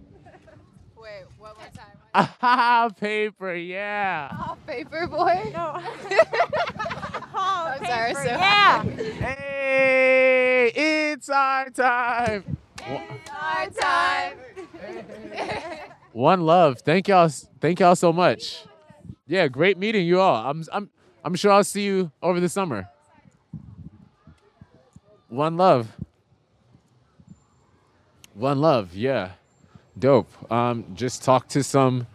wait, 0.97 1.25
one 1.39 1.53
more 1.57 1.71
time. 1.75 2.29
Ha 2.41 2.89
paper, 2.99 3.55
yeah. 3.55 4.31
Oh, 4.33 4.57
Paperboy? 4.67 5.53
No. 5.53 6.97
I'm 7.35 7.85
sorry, 7.85 8.15
so 8.15 8.25
yeah. 8.25 8.83
Hey, 8.83 10.73
it's 10.75 11.29
our 11.29 11.71
time. 11.71 12.57
It's 12.79 13.31
our 13.31 13.71
time. 13.71 14.39
One 16.13 16.43
love. 16.43 16.81
Thank 16.81 17.09
y'all. 17.09 17.29
Thank 17.61 17.81
y'all 17.81 17.97
so 17.97 18.13
much. 18.13 18.65
Yeah, 19.27 19.47
great 19.49 19.79
meeting 19.79 20.07
you 20.07 20.21
all. 20.21 20.45
I'm 20.45 20.65
I'm 20.73 20.91
I'm 21.25 21.35
sure 21.35 21.53
I'll 21.53 21.65
see 21.65 21.85
you 21.85 22.11
over 22.23 22.41
the 22.41 22.49
summer. 22.49 22.89
One 25.29 25.57
love. 25.57 25.89
One 28.35 28.61
love. 28.61 28.95
Yeah. 28.95 29.33
Dope. 29.99 30.31
Um 30.51 30.85
just 30.95 31.23
talked 31.23 31.51
to 31.51 31.63
some 31.63 32.07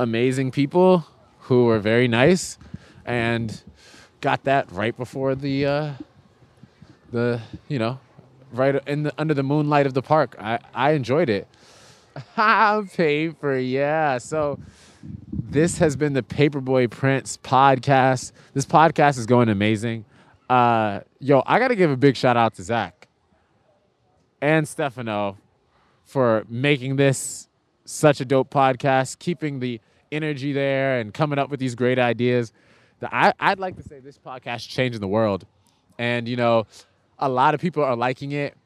amazing 0.00 0.50
people 0.50 1.06
who 1.42 1.64
were 1.66 1.78
very 1.78 2.08
nice 2.08 2.58
and 3.04 3.62
got 4.20 4.44
that 4.44 4.70
right 4.72 4.96
before 4.96 5.34
the 5.34 5.66
uh 5.66 5.92
the 7.12 7.40
you 7.68 7.78
know 7.78 7.98
right 8.52 8.80
in 8.86 9.04
the 9.04 9.12
under 9.18 9.34
the 9.34 9.42
moonlight 9.42 9.86
of 9.86 9.94
the 9.94 10.02
park. 10.02 10.36
I 10.38 10.58
I 10.74 10.92
enjoyed 10.92 11.28
it. 11.28 11.46
Ha 12.34 12.82
paper, 12.96 13.56
yeah. 13.56 14.18
So 14.18 14.58
this 15.32 15.78
has 15.78 15.96
been 15.96 16.12
the 16.12 16.22
Paperboy 16.22 16.90
Prince 16.90 17.36
podcast. 17.38 18.32
This 18.54 18.66
podcast 18.66 19.18
is 19.18 19.26
going 19.26 19.48
amazing. 19.48 20.04
Uh, 20.48 21.00
yo, 21.20 21.42
I 21.46 21.58
got 21.58 21.68
to 21.68 21.76
give 21.76 21.90
a 21.90 21.96
big 21.96 22.16
shout 22.16 22.36
out 22.36 22.54
to 22.54 22.62
Zach 22.62 23.06
and 24.40 24.66
Stefano 24.66 25.36
for 26.04 26.44
making 26.48 26.96
this 26.96 27.48
such 27.84 28.20
a 28.20 28.24
dope 28.24 28.50
podcast, 28.50 29.18
keeping 29.18 29.60
the 29.60 29.80
energy 30.10 30.52
there 30.52 30.98
and 30.98 31.12
coming 31.12 31.38
up 31.38 31.50
with 31.50 31.60
these 31.60 31.74
great 31.74 31.98
ideas. 31.98 32.52
The- 33.00 33.14
I, 33.14 33.32
I'd 33.38 33.58
like 33.58 33.76
to 33.76 33.82
say 33.82 34.00
this 34.00 34.18
podcast 34.18 34.68
changing 34.68 35.00
the 35.00 35.08
world. 35.08 35.46
And, 35.98 36.28
you 36.28 36.36
know, 36.36 36.66
a 37.18 37.28
lot 37.28 37.54
of 37.54 37.60
people 37.60 37.82
are 37.82 37.96
liking 37.96 38.32
it. 38.32 38.56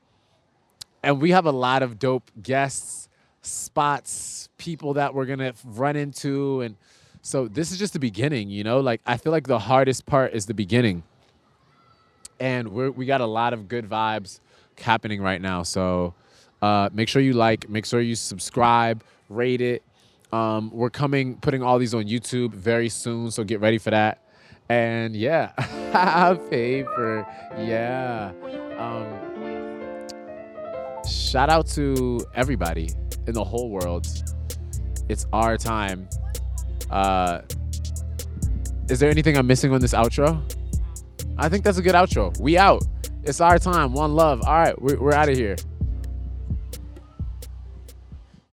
And 1.03 1.21
we 1.21 1.31
have 1.31 1.47
a 1.47 1.53
lot 1.53 1.83
of 1.83 1.99
dope 1.99 2.31
guests, 2.43 3.09
spots, 3.41 4.49
people 4.59 4.95
that 4.95 5.15
we're 5.15 5.27
going 5.27 5.41
to 5.41 5.55
run 5.65 5.97
into. 5.97 6.61
And 6.61 6.77
so 7.23 7.49
this 7.49 7.73
is 7.73 7.79
just 7.79 7.93
the 7.93 7.99
beginning, 7.99 8.51
you 8.51 8.63
know? 8.65 8.81
Like, 8.81 9.01
I 9.07 9.17
feel 9.17 9.33
like 9.33 9.47
the 9.47 9.59
hardest 9.59 10.07
part 10.07 10.33
is 10.33 10.47
the 10.47 10.55
beginning. 10.55 11.03
And 12.39 12.69
we're, 12.69 12.91
we 12.91 13.07
got 13.07 13.21
a 13.21 13.27
lot 13.27 13.53
of 13.53 13.69
good 13.69 13.89
vibes 13.89 14.41
happening 14.79 15.21
right 15.21 15.41
now. 15.41 15.63
So 15.65 16.15
uh, 16.61 16.89
make 16.93 17.09
sure 17.09 17.21
you 17.21 17.33
like, 17.33 17.69
make 17.69 17.85
sure 17.85 18.01
you 18.01 18.15
subscribe, 18.15 19.03
rate 19.29 19.61
it. 19.61 19.83
Um, 20.33 20.71
we're 20.73 20.91
coming, 20.91 21.37
putting 21.37 21.63
all 21.63 21.79
these 21.79 21.95
on 21.95 22.05
YouTube 22.05 22.53
very 22.55 22.89
soon. 22.89 23.31
So 23.31 23.45
get 23.45 23.61
ready 23.61 23.79
for 23.79 23.91
that. 23.91 24.22
And 24.73 25.15
yeah, 25.15 25.49
paper. 26.51 27.27
Yeah. 27.59 28.33
Um, 28.79 30.09
shout 31.07 31.51
out 31.51 31.67
to 31.73 32.25
everybody 32.35 32.89
in 33.27 33.35
the 33.35 33.45
whole 33.45 33.69
world. 33.69 34.07
It's 35.11 35.27
our 35.31 35.59
time. 35.59 36.09
Uh, 36.91 37.43
is 38.89 38.99
there 38.99 39.11
anything 39.11 39.37
I'm 39.37 39.47
missing 39.47 39.75
on 39.75 39.83
this 39.83 39.93
outro? 39.93 40.41
I 41.37 41.51
think 41.51 41.65
that's 41.65 41.77
a 41.77 41.83
good 41.83 41.95
outro. 41.95 42.35
We 42.41 42.57
out. 42.57 42.83
It's 43.25 43.43
our 43.43 43.59
time. 43.59 43.93
One 43.93 44.15
love. 44.15 44.41
All 44.41 44.55
right, 44.55 44.81
we're, 44.81 44.99
we're 44.99 45.13
out 45.13 45.29
of 45.29 45.37
here. 45.37 45.57